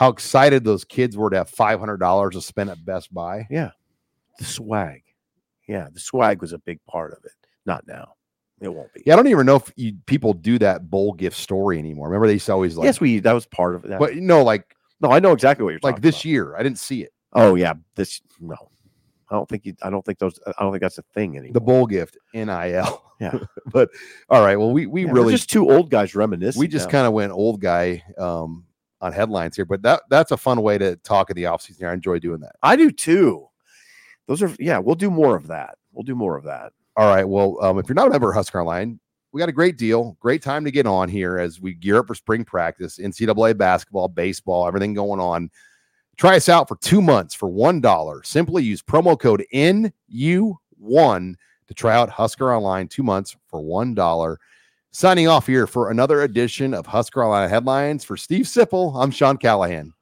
[0.01, 3.47] how excited those kids were to have five hundred dollars to spend at Best Buy.
[3.51, 3.73] Yeah.
[4.39, 5.03] The swag.
[5.69, 7.33] Yeah, the swag was a big part of it.
[7.67, 8.15] Not now.
[8.63, 9.03] It won't be.
[9.05, 12.09] Yeah, I don't even know if you, people do that bowl gift story anymore.
[12.09, 13.99] Remember, they used to always like, yes, we that was part of it.
[13.99, 15.97] but no, like, no, I know exactly what you're talking about.
[15.97, 16.25] like this about.
[16.25, 17.13] year, I didn't see it.
[17.35, 18.57] Oh yeah, this no.
[19.29, 21.53] I don't think you, I don't think those I don't think that's a thing anymore.
[21.53, 23.03] The bowl gift, NIL.
[23.21, 23.39] Yeah.
[23.67, 23.91] but
[24.31, 26.59] all right, well, we we Yeah, we're really just two old guys reminiscing.
[26.59, 28.65] we just kind of went old guy um
[29.01, 31.89] on headlines here, but that that's a fun way to talk in the offseason here.
[31.89, 32.57] I enjoy doing that.
[32.63, 33.47] I do too.
[34.27, 35.77] Those are yeah, we'll do more of that.
[35.93, 36.73] We'll do more of that.
[36.97, 37.29] All right.
[37.29, 39.01] Well, um, if you're not a member of Husker Line,
[39.33, 42.09] we got a great deal, great time to get on here as we gear up
[42.09, 45.51] for spring practice, NCAA basketball, baseball, everything going on.
[46.17, 48.23] Try us out for two months for one dollar.
[48.23, 51.35] Simply use promo code NU1
[51.69, 54.39] to try out Husker Online two months for one dollar.
[54.93, 59.01] Signing off here for another edition of Husker Online headlines for Steve Sipple.
[59.01, 59.95] I'm Sean Callahan.